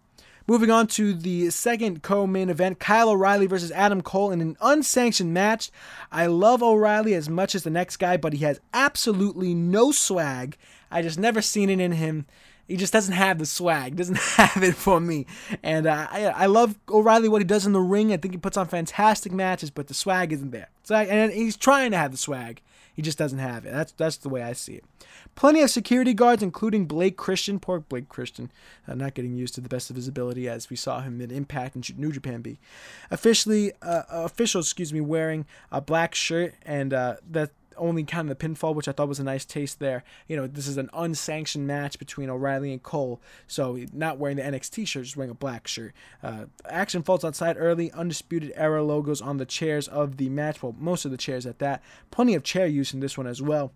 Moving 0.51 0.73
on 0.73 0.89
to 0.89 1.15
the 1.15 1.49
second 1.51 2.03
co 2.03 2.27
main 2.27 2.51
event 2.51 2.81
Kyle 2.81 3.11
O'Reilly 3.11 3.47
versus 3.47 3.71
Adam 3.71 4.03
Cole 4.03 4.33
in 4.33 4.41
an 4.41 4.57
unsanctioned 4.61 5.33
match. 5.33 5.71
I 6.11 6.27
love 6.27 6.61
O'Reilly 6.61 7.15
as 7.15 7.29
much 7.29 7.55
as 7.55 7.63
the 7.63 7.71
next 7.71 7.99
guy, 7.99 8.17
but 8.17 8.33
he 8.33 8.45
has 8.45 8.59
absolutely 8.75 9.55
no 9.55 9.93
swag. 9.93 10.57
I 10.91 11.03
just 11.03 11.21
never 11.21 11.41
seen 11.41 11.71
it 11.71 11.79
in 11.79 11.93
him. 11.93 12.27
He 12.67 12.77
just 12.77 12.93
doesn't 12.93 13.15
have 13.15 13.39
the 13.39 13.47
swag, 13.47 13.95
doesn't 13.97 14.19
have 14.19 14.65
it 14.65 14.75
for 14.75 14.99
me. 14.99 15.27
And 15.63 15.87
uh, 15.87 16.09
I, 16.11 16.25
I 16.25 16.47
love 16.47 16.77
O'Reilly 16.89 17.29
what 17.29 17.43
he 17.43 17.47
does 17.47 17.65
in 17.65 17.73
the 17.73 17.79
ring. 17.79 18.13
I 18.13 18.17
think 18.17 18.35
he 18.35 18.39
puts 18.39 18.57
on 18.57 18.67
fantastic 18.67 19.31
matches, 19.31 19.71
but 19.71 19.87
the 19.87 19.95
swag 19.95 20.33
isn't 20.33 20.51
there. 20.51 20.71
So, 20.83 20.97
and 20.97 21.33
he's 21.33 21.57
trying 21.57 21.93
to 21.93 21.97
have 21.97 22.11
the 22.11 22.19
swag. 22.19 22.61
He 23.01 23.03
just 23.03 23.17
doesn't 23.17 23.39
have 23.39 23.65
it. 23.65 23.73
That's 23.73 23.93
that's 23.93 24.19
the 24.19 24.29
way 24.29 24.43
I 24.43 24.53
see 24.53 24.75
it. 24.75 24.85
Plenty 25.35 25.63
of 25.63 25.71
security 25.71 26.13
guards, 26.13 26.43
including 26.43 26.85
Blake 26.85 27.17
Christian. 27.17 27.59
Poor 27.59 27.81
Blake 27.81 28.11
Christian, 28.11 28.53
uh, 28.87 28.93
not 28.93 29.15
getting 29.15 29.35
used 29.35 29.55
to 29.55 29.63
the 29.63 29.71
best 29.71 29.89
of 29.89 29.97
his 29.97 30.07
ability 30.07 30.51
as 30.51 30.69
we 30.69 30.77
saw 30.77 31.01
him 31.01 31.19
in 31.23 31.31
Impact 31.31 31.75
and 31.75 31.99
New 31.99 32.13
Japan 32.13 32.43
be. 32.43 32.59
Officially, 33.11 33.73
uh, 33.81 34.03
officials, 34.11 34.67
excuse 34.67 34.93
me, 34.93 35.01
wearing 35.01 35.47
a 35.73 35.81
black 35.81 36.15
shirt 36.15 36.53
and 36.61 36.93
uh, 36.93 37.17
that 37.31 37.53
only 37.77 38.05
kind 38.05 38.31
of 38.31 38.39
the 38.39 38.49
pinfall, 38.49 38.75
which 38.75 38.89
I 38.89 38.93
thought 38.93 39.09
was 39.09 39.21
a 39.21 39.25
nice 39.25 39.45
taste 39.45 39.79
there. 39.79 40.05
You 40.29 40.37
know, 40.37 40.47
this 40.47 40.67
is 40.67 40.77
an 40.77 40.91
unsanctioned 40.93 41.67
match 41.67 41.99
between 41.99 42.31
O'Reilly 42.31 42.73
and 42.73 42.83
Cole, 42.83 43.21
so 43.47 43.79
not 43.93 44.19
wearing 44.19 44.37
the 44.37 44.43
NXT 44.43 44.87
shirt, 44.87 45.05
just 45.05 45.17
wearing 45.17 45.31
a 45.31 45.35
black 45.35 45.67
shirt. 45.67 45.93
Uh, 46.23 46.47
action 46.69 47.03
falls 47.03 47.25
outside 47.25 47.57
early, 47.59 47.91
undisputed 47.93 48.53
era 48.55 48.83
logos 48.83 49.21
on 49.21 49.39
the 49.39 49.47
chairs 49.47 49.89
of 49.89 50.17
the 50.17 50.29
match, 50.29 50.63
well, 50.63 50.75
most 50.79 51.05
of 51.05 51.11
the 51.11 51.17
chairs 51.17 51.47
at 51.47 51.59
that. 51.59 51.83
Plenty 52.11 52.35
of 52.35 52.43
chair 52.43 52.67
use 52.67 52.93
in 52.95 53.01
this 53.01 53.17
one 53.17 53.27
as 53.27 53.43
well 53.43 53.73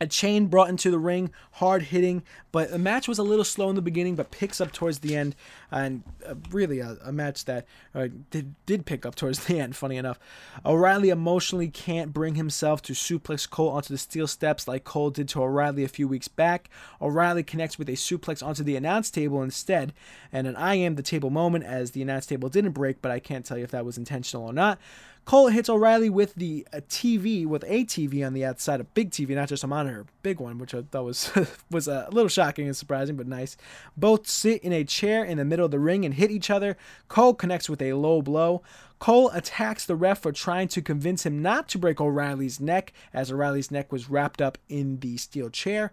a 0.00 0.06
chain 0.06 0.46
brought 0.46 0.68
into 0.68 0.90
the 0.90 0.98
ring, 0.98 1.30
hard 1.52 1.84
hitting, 1.84 2.22
but 2.50 2.70
the 2.70 2.78
match 2.78 3.06
was 3.06 3.18
a 3.18 3.22
little 3.22 3.44
slow 3.44 3.70
in 3.70 3.76
the 3.76 3.82
beginning, 3.82 4.16
but 4.16 4.30
picks 4.30 4.60
up 4.60 4.72
towards 4.72 4.98
the 4.98 5.16
end, 5.16 5.36
and 5.70 6.02
uh, 6.26 6.34
really 6.50 6.80
a, 6.80 6.96
a, 7.04 7.12
match 7.12 7.44
that 7.44 7.64
uh, 7.94 8.08
did, 8.30 8.54
did 8.66 8.86
pick 8.86 9.06
up 9.06 9.14
towards 9.14 9.44
the 9.46 9.60
end. 9.60 9.76
Funny 9.76 9.96
enough, 9.96 10.18
O'Reilly 10.66 11.10
emotionally 11.10 11.68
can't 11.68 12.12
bring 12.12 12.34
himself 12.34 12.82
to 12.82 12.92
suplex 12.92 13.48
Cole 13.48 13.70
onto 13.70 13.94
the 13.94 13.98
steel 13.98 14.26
steps 14.26 14.66
like 14.66 14.84
Cole 14.84 15.10
did 15.10 15.28
to 15.30 15.42
O'Reilly 15.42 15.84
a 15.84 15.88
few 15.88 16.08
weeks 16.08 16.28
back. 16.28 16.68
O'Reilly 17.00 17.42
connects 17.42 17.78
with 17.78 17.88
a 17.88 17.92
suplex 17.92 18.44
onto 18.44 18.64
the 18.64 18.76
announce 18.76 19.10
table 19.10 19.42
instead, 19.42 19.92
and 20.32 20.46
an 20.46 20.56
I 20.56 20.74
am 20.74 20.96
the 20.96 21.02
table 21.02 21.30
moment 21.30 21.64
as 21.64 21.92
the 21.92 22.02
announce 22.02 22.26
table 22.26 22.48
didn't 22.48 22.72
break, 22.72 23.00
but 23.00 23.12
I 23.12 23.20
can't 23.20 23.44
tell 23.44 23.58
you 23.58 23.64
if 23.64 23.70
that 23.70 23.84
was 23.84 23.96
intentional 23.96 24.44
or 24.44 24.52
not. 24.52 24.78
Cole 25.24 25.48
hits 25.48 25.70
O'Reilly 25.70 26.10
with 26.10 26.34
the 26.34 26.66
uh, 26.72 26.80
TV, 26.88 27.46
with 27.46 27.64
a 27.66 27.84
TV 27.84 28.26
on 28.26 28.34
the 28.34 28.44
outside, 28.44 28.80
a 28.80 28.84
big 28.84 29.10
TV, 29.10 29.30
not 29.30 29.48
just 29.48 29.64
a 29.64 29.66
monitor, 29.66 30.04
big 30.22 30.38
one, 30.38 30.58
which 30.58 30.74
I 30.74 30.82
thought 30.82 31.04
was 31.04 31.30
was 31.70 31.88
a 31.88 32.08
little 32.12 32.28
shocking 32.28 32.66
and 32.66 32.76
surprising, 32.76 33.16
but 33.16 33.26
nice. 33.26 33.56
Both 33.96 34.28
sit 34.28 34.62
in 34.62 34.72
a 34.72 34.84
chair 34.84 35.24
in 35.24 35.38
the 35.38 35.44
middle 35.44 35.64
of 35.64 35.70
the 35.70 35.78
ring 35.78 36.04
and 36.04 36.14
hit 36.14 36.30
each 36.30 36.50
other. 36.50 36.76
Cole 37.08 37.32
connects 37.32 37.70
with 37.70 37.80
a 37.80 37.94
low 37.94 38.20
blow. 38.20 38.62
Cole 38.98 39.30
attacks 39.30 39.86
the 39.86 39.96
ref 39.96 40.20
for 40.20 40.32
trying 40.32 40.68
to 40.68 40.82
convince 40.82 41.24
him 41.24 41.40
not 41.40 41.68
to 41.68 41.78
break 41.78 42.00
O'Reilly's 42.00 42.60
neck, 42.60 42.92
as 43.12 43.32
O'Reilly's 43.32 43.70
neck 43.70 43.92
was 43.92 44.10
wrapped 44.10 44.42
up 44.42 44.58
in 44.68 45.00
the 45.00 45.16
steel 45.16 45.48
chair. 45.48 45.92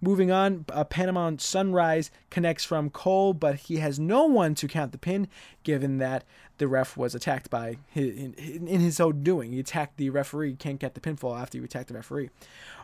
Moving 0.00 0.30
on, 0.30 0.66
uh, 0.70 0.84
Panama 0.84 1.32
Sunrise 1.38 2.10
connects 2.28 2.62
from 2.64 2.90
Cole, 2.90 3.32
but 3.32 3.54
he 3.54 3.76
has 3.76 3.98
no 3.98 4.26
one 4.26 4.54
to 4.56 4.68
count 4.68 4.92
the 4.92 4.98
pin, 4.98 5.28
given 5.62 5.96
that 5.98 6.24
the 6.58 6.68
ref 6.68 6.96
was 6.96 7.14
attacked 7.14 7.50
by 7.50 7.78
his, 7.88 8.16
in, 8.16 8.34
in 8.68 8.80
his 8.80 9.00
own 9.00 9.22
doing. 9.22 9.52
He 9.52 9.60
attacked 9.60 9.96
the 9.96 10.10
referee, 10.10 10.54
can't 10.54 10.78
get 10.78 10.94
the 10.94 11.00
pinfall 11.00 11.38
after 11.40 11.58
you 11.58 11.64
attack 11.64 11.86
the 11.86 11.94
referee. 11.94 12.30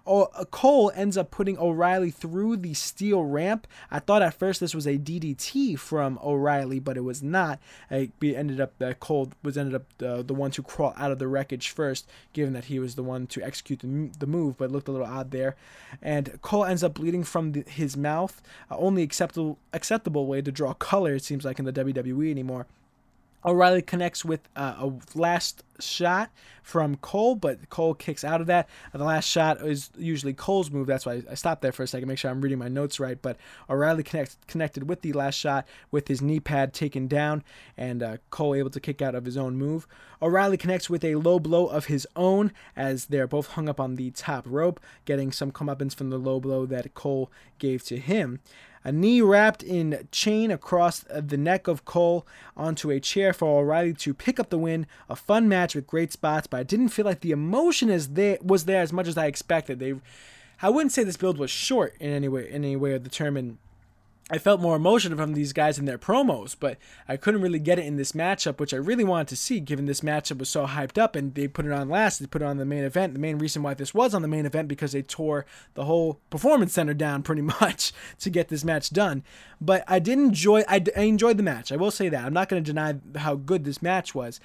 Oh, 0.07 0.29
uh, 0.35 0.45
Cole 0.47 0.91
ends 0.95 1.17
up 1.17 1.31
putting 1.31 1.59
O'Reilly 1.59 2.11
through 2.11 2.57
the 2.57 2.75
steel 2.75 3.23
ramp. 3.23 3.67
I 3.91 3.99
thought 3.99 4.23
at 4.23 4.35
first 4.35 4.59
this 4.59 4.75
was 4.75 4.87
a 4.87 4.99
DDT 4.99 5.79
from 5.79 6.19
O'Reilly, 6.25 6.81
but 6.81 6.97
it 6.97 7.03
was 7.03 7.23
not. 7.23 7.59
It 7.91 8.13
ended 8.23 8.61
up 8.61 8.73
that 8.79 8.99
Cole 8.99 9.31
was 9.43 9.59
ended 9.59 9.75
up 9.75 9.85
the, 9.99 10.23
the 10.23 10.35
one 10.35 10.51
to 10.53 10.63
crawl 10.63 10.95
out 10.97 11.13
of 11.13 11.19
the 11.19 11.29
wreckage 11.29 11.69
first, 11.69 12.09
given 12.33 12.55
that 12.55 12.65
he 12.65 12.79
was 12.79 12.95
the 12.95 13.03
one 13.03 13.27
to 13.29 13.43
execute 13.43 13.81
the, 13.81 14.11
the 14.19 14.27
move, 14.27 14.57
but 14.57 14.71
looked 14.71 14.89
a 14.89 14.93
little 14.93 15.07
odd 15.07 15.31
there. 15.31 15.55
And 16.01 16.41
Cole 16.41 16.65
ends 16.65 16.83
up 16.83 16.95
bleeding 16.95 17.25
from 17.25 17.53
the, 17.53 17.63
his 17.63 17.97
mouth. 17.97 18.41
Uh, 18.71 18.79
only 18.79 19.03
acceptable 19.03 19.59
acceptable 19.73 20.27
way 20.27 20.41
to 20.41 20.51
draw 20.51 20.73
color, 20.73 21.15
it 21.15 21.25
seems 21.25 21.45
like 21.45 21.59
in 21.59 21.67
the 21.67 21.73
WWE 21.73 22.31
anymore. 22.31 22.67
O'Reilly 23.45 23.83
connects 23.83 24.25
with 24.25 24.41
uh, 24.55 24.75
a 24.79 25.19
last 25.19 25.63
shot 25.79 26.31
from 26.63 26.97
Cole, 26.97 27.35
but 27.35 27.71
Cole 27.71 27.95
kicks 27.95 28.23
out 28.23 28.41
of 28.41 28.47
that. 28.49 28.69
The 28.93 29.03
last 29.03 29.27
shot 29.27 29.61
is 29.63 29.91
usually 29.97 30.35
Cole's 30.35 30.71
move. 30.71 30.87
That's 30.87 31.07
why 31.07 31.23
I 31.29 31.35
stopped 31.35 31.63
there 31.63 31.73
for 31.73 31.83
a 31.83 31.87
second, 31.87 32.09
make 32.09 32.19
sure 32.19 32.31
I'm 32.31 32.43
reading 32.43 32.59
my 32.59 32.69
notes 32.69 33.01
right. 33.01 33.21
But 33.21 33.39
O'Reilly 33.69 34.03
connects, 34.03 34.37
connected 34.47 34.89
with 34.89 35.01
the 35.01 35.13
last 35.13 35.37
shot 35.37 35.67
with 35.91 36.09
his 36.09 36.21
knee 36.21 36.41
pad 36.41 36.75
taken 36.75 37.09
down, 37.09 37.43
and 37.77 38.03
uh, 38.03 38.17
Cole 38.31 38.55
able 38.55 38.71
to 38.71 38.81
kick 38.81 39.01
out 39.01 39.15
of 39.15 39.25
his 39.25 39.37
own 39.37 39.57
move. 39.57 39.87
O'Reilly 40.23 40.59
connects 40.59 40.91
with 40.91 41.03
a 41.03 41.15
low 41.15 41.39
blow 41.39 41.67
of 41.67 41.87
his 41.87 42.07
own 42.15 42.53
as 42.77 43.07
they're 43.07 43.27
both 43.27 43.49
hung 43.49 43.69
up 43.69 43.81
on 43.81 43.97
the 43.97 44.11
top 44.11 44.45
rope, 44.47 44.81
getting 45.07 45.33
some 45.33 45.51
comeuppance 45.51 45.95
from 45.95 46.11
the 46.11 46.19
low 46.19 46.41
blow 46.41 46.67
that 46.67 46.93
Cole 46.95 47.31
gave 47.59 47.83
to 47.85 47.97
him 47.97 48.41
a 48.85 48.93
knee 48.93 49.21
wrapped 49.21 49.63
in 49.63 50.09
chain 50.11 50.51
across 50.51 51.01
the 51.01 51.37
neck 51.37 51.69
of 51.69 51.85
Cole 51.85 52.27
onto 52.57 52.91
a 52.91 53.01
chair 53.01 53.33
for 53.33 53.61
O'Reilly 53.61 53.93
to 53.95 54.15
pick 54.15 54.41
up 54.41 54.51
the 54.51 54.59
win. 54.59 54.87
A 55.09 55.17
fun 55.17 55.49
match 55.49 55.75
with 55.75 55.87
great 55.87 56.13
spots, 56.13 56.47
but 56.47 56.61
I 56.61 56.63
didn't 56.63 56.89
feel 56.89 57.05
like 57.05 57.21
the 57.21 57.31
emotion 57.31 57.91
is 57.91 58.11
there 58.11 58.39
was 58.43 58.65
there 58.65 58.81
as 58.81 58.93
much 58.93 59.07
as 59.07 59.19
I 59.19 59.27
expected. 59.27 59.79
They, 59.79 59.95
I 60.63 60.71
wouldn't 60.71 60.93
say 60.93 61.05
this 61.05 61.17
build 61.17 61.39
was 61.39 61.51
short 61.51 61.95
in 62.01 62.11
any 62.11 62.29
way, 62.29 62.49
in 62.49 62.65
any 62.65 62.77
way 62.77 62.95
of 62.95 63.05
the 63.05 63.11
term, 63.11 63.37
and 63.37 63.59
I 64.31 64.39
felt 64.39 64.61
more 64.61 64.77
emotion 64.77 65.17
from 65.17 65.35
these 65.35 65.53
guys 65.53 65.79
in 65.79 65.87
their 65.87 65.99
promos, 65.99 66.55
but 66.59 66.79
I 67.09 67.17
couldn't 67.17 67.43
really 67.43 67.59
get 67.59 67.81
it 67.81 67.85
in 67.87 67.97
this 67.97 68.13
matchup, 68.13 68.61
which 68.61 68.73
I 68.73 68.77
really 68.77 69.03
wanted 69.03 69.27
to 69.29 69.37
see, 69.37 69.59
given 69.59 69.87
this 69.87 70.03
matchup 70.03 70.39
was 70.39 70.49
so 70.49 70.69
hyped 70.69 70.99
up 70.99 71.17
and 71.17 71.35
they 71.35 71.49
put 71.49 71.67
it 71.67 71.73
on 71.73 71.89
last. 71.89 72.21
They 72.21 72.27
put 72.27 72.43
it 72.43 72.45
on 72.45 72.57
the 72.57 72.65
main 72.65 72.85
event. 72.85 73.15
The 73.15 73.19
main 73.19 73.39
reason 73.39 73.65
why 73.65 73.75
this 73.75 73.93
was 73.93 74.15
on 74.15 74.23
the 74.23 74.29
main 74.29 74.47
event 74.47 74.69
because 74.69 74.93
they 74.93 75.03
tore 75.03 75.47
the 75.75 75.85
whole 75.85 76.21
performance 76.31 76.73
center 76.73 76.95
down 76.95 77.23
pretty 77.31 77.43
much 77.43 77.93
to 78.21 78.31
get 78.31 78.49
this 78.49 78.65
match 78.65 78.91
done. 78.91 79.25
But 79.61 79.83
I 79.89 79.99
did 79.99 80.19
enjoy. 80.19 80.63
I, 80.69 80.85
I 80.97 81.03
enjoyed 81.03 81.37
the 81.37 81.43
match. 81.43 81.73
I 81.73 81.77
will 81.77 81.91
say 81.91 82.09
that. 82.09 82.25
I'm 82.25 82.33
not 82.33 82.49
going 82.49 82.63
to 82.63 82.67
deny 82.73 82.97
how 83.19 83.35
good 83.35 83.65
this 83.65 83.83
match 83.83 84.15
was 84.15 84.39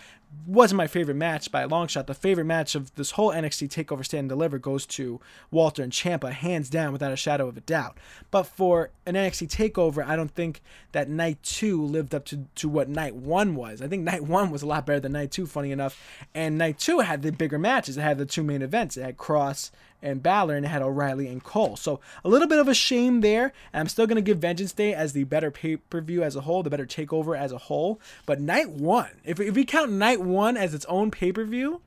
wasn't 0.45 0.77
my 0.77 0.87
favorite 0.87 1.15
match 1.15 1.51
by 1.51 1.61
a 1.61 1.67
long 1.67 1.87
shot. 1.87 2.07
The 2.07 2.13
favorite 2.13 2.45
match 2.45 2.75
of 2.75 2.93
this 2.95 3.11
whole 3.11 3.31
NXT 3.31 3.69
Takeover 3.69 4.05
Stand 4.05 4.21
and 4.21 4.29
Deliver 4.29 4.57
goes 4.59 4.85
to 4.87 5.19
Walter 5.51 5.83
and 5.83 5.91
Ciampa, 5.91 6.31
hands 6.31 6.69
down, 6.69 6.91
without 6.93 7.11
a 7.11 7.15
shadow 7.15 7.47
of 7.47 7.57
a 7.57 7.61
doubt. 7.61 7.97
But 8.31 8.43
for 8.43 8.91
an 9.05 9.15
NXT 9.15 9.49
Takeover, 9.49 10.05
I 10.05 10.15
don't 10.15 10.31
think 10.31 10.61
that 10.91 11.09
night 11.09 11.41
two 11.43 11.83
lived 11.83 12.13
up 12.13 12.25
to, 12.25 12.45
to 12.55 12.69
what 12.69 12.89
night 12.89 13.15
one 13.15 13.55
was. 13.55 13.81
I 13.81 13.87
think 13.87 14.03
night 14.03 14.23
one 14.23 14.51
was 14.51 14.61
a 14.61 14.67
lot 14.67 14.85
better 14.85 14.99
than 14.99 15.13
night 15.13 15.31
two, 15.31 15.45
funny 15.45 15.71
enough. 15.71 16.01
And 16.33 16.57
night 16.57 16.79
two 16.79 16.99
had 16.99 17.21
the 17.21 17.31
bigger 17.31 17.59
matches. 17.59 17.97
It 17.97 18.01
had 18.01 18.17
the 18.17 18.25
two 18.25 18.43
main 18.43 18.61
events. 18.61 18.97
It 18.97 19.03
had 19.03 19.17
Kross 19.17 19.71
and 20.05 20.21
Balor, 20.21 20.55
and 20.55 20.65
it 20.65 20.69
had 20.69 20.81
O'Reilly 20.81 21.27
and 21.27 21.43
Cole. 21.43 21.75
So 21.75 21.99
a 22.23 22.29
little 22.29 22.47
bit 22.47 22.59
of 22.59 22.67
a 22.67 22.73
shame 22.73 23.21
there. 23.21 23.51
And 23.73 23.81
I'm 23.81 23.87
still 23.87 24.07
going 24.07 24.15
to 24.15 24.21
give 24.21 24.37
Vengeance 24.37 24.73
Day 24.73 24.93
as 24.93 25.13
the 25.13 25.23
better 25.23 25.51
pay 25.51 25.77
per 25.77 26.01
view 26.01 26.23
as 26.23 26.35
a 26.35 26.41
whole, 26.41 26.63
the 26.63 26.69
better 26.69 26.85
takeover 26.85 27.37
as 27.37 27.51
a 27.51 27.57
whole. 27.57 27.99
But 28.25 28.39
night 28.39 28.69
one, 28.69 29.11
if, 29.23 29.39
if 29.39 29.55
we 29.55 29.65
count 29.65 29.91
night 29.91 30.21
one 30.21 30.57
as 30.57 30.73
its 30.73 30.85
own 30.85 31.11
pay 31.11 31.31
per 31.31 31.43
view, 31.43 31.81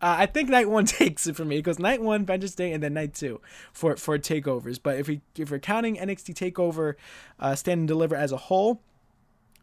uh, 0.00 0.16
I 0.18 0.26
think 0.26 0.48
night 0.48 0.70
one 0.70 0.84
takes 0.86 1.26
it 1.26 1.36
for 1.36 1.44
me 1.44 1.56
because 1.58 1.78
night 1.78 2.00
one 2.00 2.24
Vengeance 2.24 2.54
Day 2.54 2.72
and 2.72 2.82
then 2.82 2.94
night 2.94 3.14
two 3.14 3.40
for 3.72 3.96
for 3.96 4.18
takeovers. 4.18 4.78
But 4.82 4.98
if 4.98 5.08
we 5.08 5.20
if 5.36 5.50
we're 5.50 5.58
counting 5.58 5.96
NXT 5.96 6.34
Takeover, 6.34 6.94
uh, 7.38 7.54
Stand 7.54 7.80
and 7.80 7.88
Deliver 7.88 8.16
as 8.16 8.32
a 8.32 8.36
whole, 8.36 8.80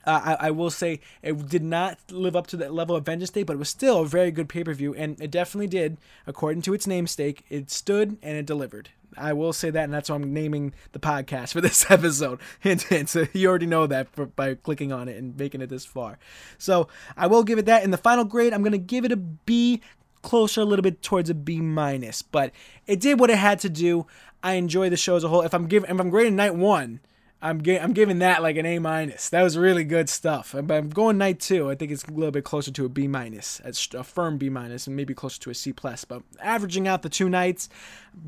uh, 0.05 0.37
I, 0.39 0.47
I, 0.47 0.51
will 0.51 0.69
say 0.69 0.99
it 1.21 1.49
did 1.49 1.63
not 1.63 1.97
live 2.11 2.35
up 2.35 2.47
to 2.47 2.57
that 2.57 2.73
level 2.73 2.95
of 2.95 3.05
Vengeance 3.05 3.31
Day, 3.31 3.43
but 3.43 3.53
it 3.53 3.59
was 3.59 3.69
still 3.69 4.01
a 4.01 4.05
very 4.05 4.31
good 4.31 4.49
pay 4.49 4.63
per 4.63 4.73
view, 4.73 4.93
and 4.93 5.19
it 5.19 5.31
definitely 5.31 5.67
did, 5.67 5.97
according 6.27 6.61
to 6.63 6.73
its 6.73 6.87
namesake. 6.87 7.45
It 7.49 7.71
stood 7.71 8.17
and 8.21 8.37
it 8.37 8.45
delivered. 8.45 8.89
I 9.17 9.33
will 9.33 9.53
say 9.53 9.69
that, 9.69 9.83
and 9.83 9.93
that's 9.93 10.09
why 10.09 10.15
I'm 10.15 10.33
naming 10.33 10.73
the 10.91 10.99
podcast 10.99 11.53
for 11.53 11.61
this 11.61 11.89
episode. 11.89 12.39
hint. 12.59 13.09
So 13.09 13.25
you 13.33 13.49
already 13.49 13.65
know 13.65 13.87
that 13.87 14.09
for, 14.09 14.25
by 14.25 14.55
clicking 14.55 14.91
on 14.91 15.07
it 15.07 15.17
and 15.17 15.37
making 15.37 15.61
it 15.61 15.69
this 15.69 15.85
far. 15.85 16.17
So 16.57 16.87
I 17.17 17.27
will 17.27 17.43
give 17.43 17.59
it 17.59 17.65
that. 17.65 17.83
In 17.83 17.91
the 17.91 17.97
final 17.97 18.23
grade, 18.23 18.53
I'm 18.53 18.61
going 18.61 18.71
to 18.73 18.77
give 18.77 19.05
it 19.05 19.11
a 19.11 19.17
B, 19.17 19.81
closer 20.21 20.61
a 20.61 20.65
little 20.65 20.83
bit 20.83 21.01
towards 21.01 21.29
a 21.29 21.33
B 21.33 21.61
minus. 21.61 22.21
But 22.21 22.51
it 22.87 22.99
did 22.99 23.19
what 23.19 23.29
it 23.29 23.37
had 23.37 23.59
to 23.59 23.69
do. 23.69 24.07
I 24.43 24.53
enjoy 24.53 24.89
the 24.89 24.97
show 24.97 25.15
as 25.15 25.23
a 25.23 25.29
whole. 25.29 25.41
If 25.41 25.53
I'm 25.53 25.67
giving, 25.67 25.89
if 25.89 25.99
I'm 25.99 26.09
grading 26.09 26.35
night 26.35 26.55
one, 26.55 26.99
I'm 27.45 27.62
gi- 27.62 27.79
I'm 27.79 27.93
giving 27.93 28.19
that 28.19 28.41
like 28.41 28.58
an 28.58 28.65
A 28.65 28.79
minus. 28.79 29.29
That 29.29 29.43
was 29.43 29.55
really 29.55 29.84
good 29.84 30.10
stuff. 30.10 30.55
But 30.63 30.73
I'm 30.73 30.89
going 30.89 31.19
night 31.19 31.39
two. 31.39 31.69
I 31.69 31.75
think 31.75 31.91
it's 31.91 32.03
a 32.03 32.12
little 32.12 32.31
bit 32.31 32.43
closer 32.43 32.71
to 32.71 32.86
a 32.86 32.89
B 32.89 33.08
minus, 33.08 33.62
a 33.93 34.03
firm 34.03 34.39
B 34.39 34.49
minus, 34.49 34.88
and 34.88 34.95
maybe 34.95 35.13
closer 35.13 35.39
to 35.41 35.51
a 35.51 35.53
C 35.53 35.71
plus. 35.71 36.05
But 36.05 36.23
averaging 36.41 36.88
out 36.88 37.03
the 37.03 37.10
two 37.10 37.29
nights, 37.29 37.69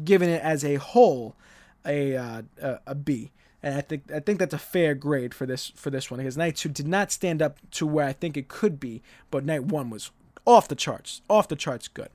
giving 0.04 0.30
it 0.30 0.44
as 0.44 0.64
a 0.64 0.76
whole 0.76 1.36
a 1.84 2.16
uh, 2.16 2.42
a, 2.62 2.80
a 2.86 2.96
B. 2.96 3.32
And 3.64 3.76
I 3.76 3.82
think 3.82 4.12
I 4.14 4.20
think 4.20 4.38
that's 4.38 4.54
a 4.54 4.60
fair 4.60 4.94
grade 4.94 5.34
for 5.34 5.48
this 5.48 5.72
for 5.76 5.90
this 5.90 6.12
one 6.12 6.20
because 6.20 6.38
night 6.38 6.58
two 6.58 6.70
did 6.70 6.88
not 6.88 7.12
stand 7.12 7.42
up 7.42 7.58
to 7.72 7.88
where 7.88 8.06
I 8.06 8.14
think 8.14 8.38
it 8.38 8.50
could 8.50 8.80
be, 8.80 9.02
but 9.32 9.44
night 9.44 9.64
one 9.64 9.90
was 9.90 10.12
off 10.46 10.68
the 10.68 10.76
charts, 10.76 11.22
off 11.28 11.48
the 11.48 11.56
charts 11.56 11.88
good. 11.88 12.10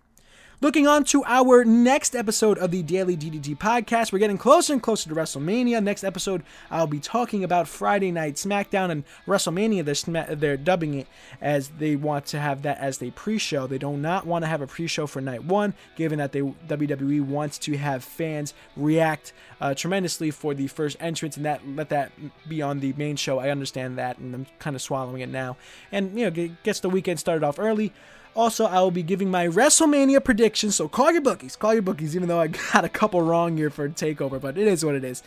Looking 0.62 0.87
on 0.87 1.03
to 1.07 1.25
our 1.25 1.64
next 1.64 2.14
episode 2.14 2.57
of 2.57 2.70
the 2.70 2.85
Daily 2.85 3.16
DDT 3.16 3.59
podcast, 3.59 4.12
we're 4.12 4.20
getting 4.20 4.38
closer 4.38 4.72
and 4.72 4.81
closer 4.81 5.09
to 5.09 5.14
WrestleMania. 5.16 5.83
Next 5.83 6.05
episode, 6.05 6.44
I'll 6.70 6.87
be 6.87 7.01
talking 7.01 7.42
about 7.42 7.66
Friday 7.66 8.12
Night 8.12 8.37
SmackDown 8.37 8.92
and 8.92 9.03
WrestleMania. 9.27 9.85
They're, 9.85 10.37
they're 10.37 10.57
dubbing 10.57 10.94
it 10.94 11.09
as 11.40 11.70
they 11.81 11.96
want 11.96 12.27
to 12.27 12.38
have 12.38 12.62
that 12.62 12.79
as 12.79 12.98
the 12.98 13.11
pre-show. 13.11 13.66
They 13.66 13.79
do 13.79 13.96
not 13.96 14.25
want 14.25 14.44
to 14.44 14.46
have 14.46 14.61
a 14.61 14.68
pre-show 14.68 15.09
for 15.09 15.20
night 15.20 15.42
one, 15.42 15.75
given 15.96 16.20
that 16.20 16.31
they 16.31 16.42
WWE 16.42 17.22
wants 17.22 17.59
to 17.59 17.77
have 17.77 18.05
fans 18.05 18.55
react 18.77 19.33
uh, 19.61 19.75
tremendously 19.75 20.31
for 20.31 20.55
the 20.55 20.68
first 20.68 20.96
entrance 21.01 21.37
and 21.37 21.44
that 21.44 21.66
let 21.66 21.88
that 21.88 22.12
be 22.48 22.62
on 22.62 22.79
the 22.79 22.92
main 22.92 23.16
show. 23.16 23.40
I 23.40 23.51
understand 23.51 23.98
that, 23.98 24.18
and 24.18 24.33
I'm 24.33 24.46
kind 24.61 24.77
of 24.77 24.83
swallowing 24.83 25.22
it 25.22 25.29
now. 25.29 25.57
And 25.90 26.16
you 26.16 26.31
know, 26.31 26.55
gets 26.62 26.79
the 26.79 26.88
weekend 26.88 27.18
started 27.18 27.44
off 27.44 27.59
early. 27.59 27.92
Also, 28.35 28.64
I 28.64 28.81
will 28.81 28.90
be 28.90 29.03
giving 29.03 29.31
my 29.31 29.47
WrestleMania 29.47 30.25
predictions, 30.25 30.77
so 30.77 30.88
call 30.88 31.12
your 31.12 31.21
bookies, 31.21 31.55
call 31.55 31.75
your 31.75 31.83
bookies, 31.83 32.16
even 32.16 32.29
though 32.29 32.40
I 32.40 32.47
got 32.73 32.85
a 32.85 32.88
couple 32.88 33.21
wrong 33.21 33.57
here 33.57 33.71
for 33.71 33.88
TakeOver, 33.88 34.40
but 34.40 34.57
it 34.57 34.66
is 34.66 34.85
what 34.85 34.95
it 34.95 35.05
is. 35.05 35.23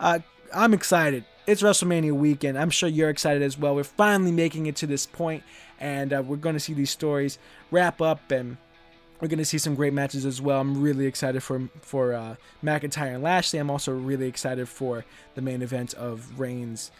Uh, 0.00 0.20
I'm 0.54 0.72
excited. 0.72 1.24
It's 1.46 1.62
WrestleMania 1.62 2.12
weekend. 2.12 2.58
I'm 2.58 2.70
sure 2.70 2.88
you're 2.88 3.10
excited 3.10 3.42
as 3.42 3.58
well. 3.58 3.74
We're 3.74 3.84
finally 3.84 4.32
making 4.32 4.66
it 4.66 4.76
to 4.76 4.86
this 4.86 5.04
point, 5.04 5.42
and 5.78 6.12
uh, 6.12 6.22
we're 6.24 6.36
going 6.36 6.54
to 6.54 6.60
see 6.60 6.72
these 6.72 6.90
stories 6.90 7.38
wrap 7.70 8.00
up, 8.00 8.30
and 8.30 8.56
we're 9.20 9.28
going 9.28 9.38
to 9.38 9.44
see 9.44 9.58
some 9.58 9.74
great 9.74 9.92
matches 9.92 10.24
as 10.24 10.40
well. 10.40 10.60
I'm 10.60 10.80
really 10.80 11.06
excited 11.06 11.42
for 11.42 11.68
for 11.80 12.14
uh, 12.14 12.36
McIntyre 12.64 13.14
and 13.14 13.22
Lashley. 13.22 13.58
I'm 13.58 13.70
also 13.70 13.92
really 13.92 14.26
excited 14.26 14.68
for 14.68 15.04
the 15.34 15.42
main 15.42 15.60
event 15.60 15.92
of 15.94 16.38
Reigns 16.38 16.90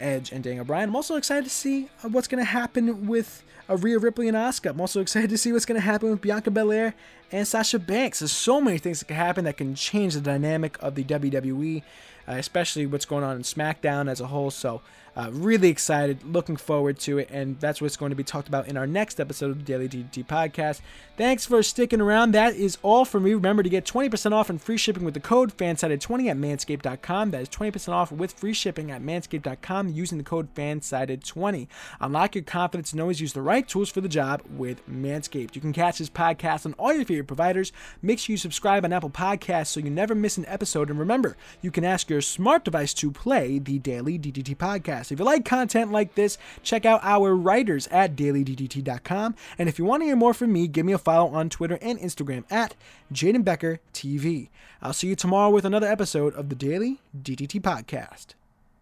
Edge 0.00 0.32
and 0.32 0.42
Daniel 0.42 0.64
Bryan. 0.64 0.88
I'm 0.88 0.96
also 0.96 1.16
excited 1.16 1.44
to 1.44 1.50
see 1.50 1.88
uh, 2.02 2.08
what's 2.08 2.28
going 2.28 2.42
to 2.42 2.50
happen 2.50 3.06
with 3.06 3.42
uh, 3.68 3.76
Rhea 3.76 3.98
Ripley 3.98 4.28
and 4.28 4.36
Asuka. 4.36 4.70
I'm 4.70 4.80
also 4.80 5.00
excited 5.06 5.30
to 5.30 5.38
see 5.38 5.52
what's 5.52 5.66
going 5.66 5.80
to 5.80 5.84
happen 5.84 6.10
with 6.10 6.20
Bianca 6.20 6.50
Belair 6.50 6.94
and 7.32 7.46
Sasha 7.46 7.78
Banks. 7.78 8.20
There's 8.20 8.32
so 8.32 8.60
many 8.60 8.78
things 8.78 9.00
that 9.00 9.06
can 9.06 9.16
happen 9.16 9.44
that 9.44 9.56
can 9.56 9.74
change 9.74 10.14
the 10.14 10.20
dynamic 10.20 10.76
of 10.80 10.94
the 10.94 11.04
WWE, 11.04 11.82
uh, 12.28 12.32
especially 12.32 12.86
what's 12.86 13.04
going 13.04 13.24
on 13.24 13.36
in 13.36 13.42
SmackDown 13.42 14.10
as 14.10 14.20
a 14.20 14.26
whole. 14.26 14.50
So 14.50 14.82
uh, 15.16 15.28
really 15.32 15.68
excited, 15.68 16.22
looking 16.24 16.56
forward 16.56 16.98
to 17.00 17.18
it, 17.18 17.28
and 17.30 17.58
that's 17.58 17.82
what's 17.82 17.96
going 17.96 18.10
to 18.10 18.16
be 18.16 18.22
talked 18.22 18.48
about 18.48 18.68
in 18.68 18.76
our 18.76 18.86
next 18.86 19.18
episode 19.18 19.50
of 19.50 19.58
the 19.58 19.64
Daily 19.64 19.88
DDT 19.88 20.26
podcast. 20.26 20.80
Thanks 21.16 21.44
for 21.44 21.62
sticking 21.62 22.00
around. 22.00 22.32
That 22.32 22.54
is 22.54 22.78
all 22.82 23.04
for 23.04 23.18
me. 23.18 23.34
Remember 23.34 23.62
to 23.62 23.68
get 23.68 23.84
20% 23.84 24.32
off 24.32 24.48
and 24.48 24.62
free 24.62 24.76
shipping 24.76 25.04
with 25.04 25.14
the 25.14 25.20
code 25.20 25.56
FANSIDED20 25.56 26.30
at 26.30 26.36
manscaped.com. 26.36 27.32
That 27.32 27.42
is 27.42 27.48
20% 27.48 27.92
off 27.92 28.12
with 28.12 28.32
free 28.32 28.54
shipping 28.54 28.90
at 28.90 29.02
manscaped.com 29.02 29.88
using 29.88 30.18
the 30.18 30.24
code 30.24 30.54
FANSIDED20. 30.54 31.66
Unlock 32.00 32.34
your 32.34 32.44
confidence 32.44 32.92
and 32.92 33.00
always 33.00 33.20
use 33.20 33.32
the 33.32 33.42
right 33.42 33.66
tools 33.66 33.90
for 33.90 34.00
the 34.00 34.08
job 34.08 34.42
with 34.48 34.88
Manscaped. 34.88 35.54
You 35.54 35.60
can 35.60 35.72
catch 35.72 35.98
this 35.98 36.10
podcast 36.10 36.66
on 36.66 36.74
all 36.74 36.94
your 36.94 37.04
favorite 37.04 37.19
providers. 37.24 37.72
Make 38.02 38.18
sure 38.18 38.32
you 38.32 38.36
subscribe 38.36 38.84
on 38.84 38.92
Apple 38.92 39.10
Podcasts 39.10 39.68
so 39.68 39.80
you 39.80 39.90
never 39.90 40.14
miss 40.14 40.36
an 40.38 40.46
episode. 40.46 40.90
And 40.90 40.98
remember, 40.98 41.36
you 41.62 41.70
can 41.70 41.84
ask 41.84 42.10
your 42.10 42.20
smart 42.20 42.64
device 42.64 42.94
to 42.94 43.10
play 43.10 43.58
the 43.58 43.78
Daily 43.78 44.18
DDT 44.18 44.56
podcast. 44.56 45.12
If 45.12 45.18
you 45.18 45.24
like 45.24 45.44
content 45.44 45.92
like 45.92 46.14
this, 46.14 46.38
check 46.62 46.84
out 46.84 47.00
our 47.02 47.34
writers 47.34 47.86
at 47.88 48.16
dailyddt.com. 48.16 49.34
And 49.58 49.68
if 49.68 49.78
you 49.78 49.84
want 49.84 50.02
to 50.02 50.06
hear 50.06 50.16
more 50.16 50.34
from 50.34 50.52
me, 50.52 50.68
give 50.68 50.86
me 50.86 50.92
a 50.92 50.98
follow 50.98 51.30
on 51.30 51.48
Twitter 51.48 51.78
and 51.80 51.98
Instagram 51.98 52.44
at 52.50 52.74
Jaden 53.12 53.44
Becker 53.44 53.80
TV. 53.92 54.48
I'll 54.82 54.92
see 54.92 55.08
you 55.08 55.16
tomorrow 55.16 55.50
with 55.50 55.64
another 55.64 55.86
episode 55.86 56.34
of 56.34 56.48
the 56.48 56.54
Daily 56.54 57.00
DDT 57.22 57.60
Podcast. 57.60 58.39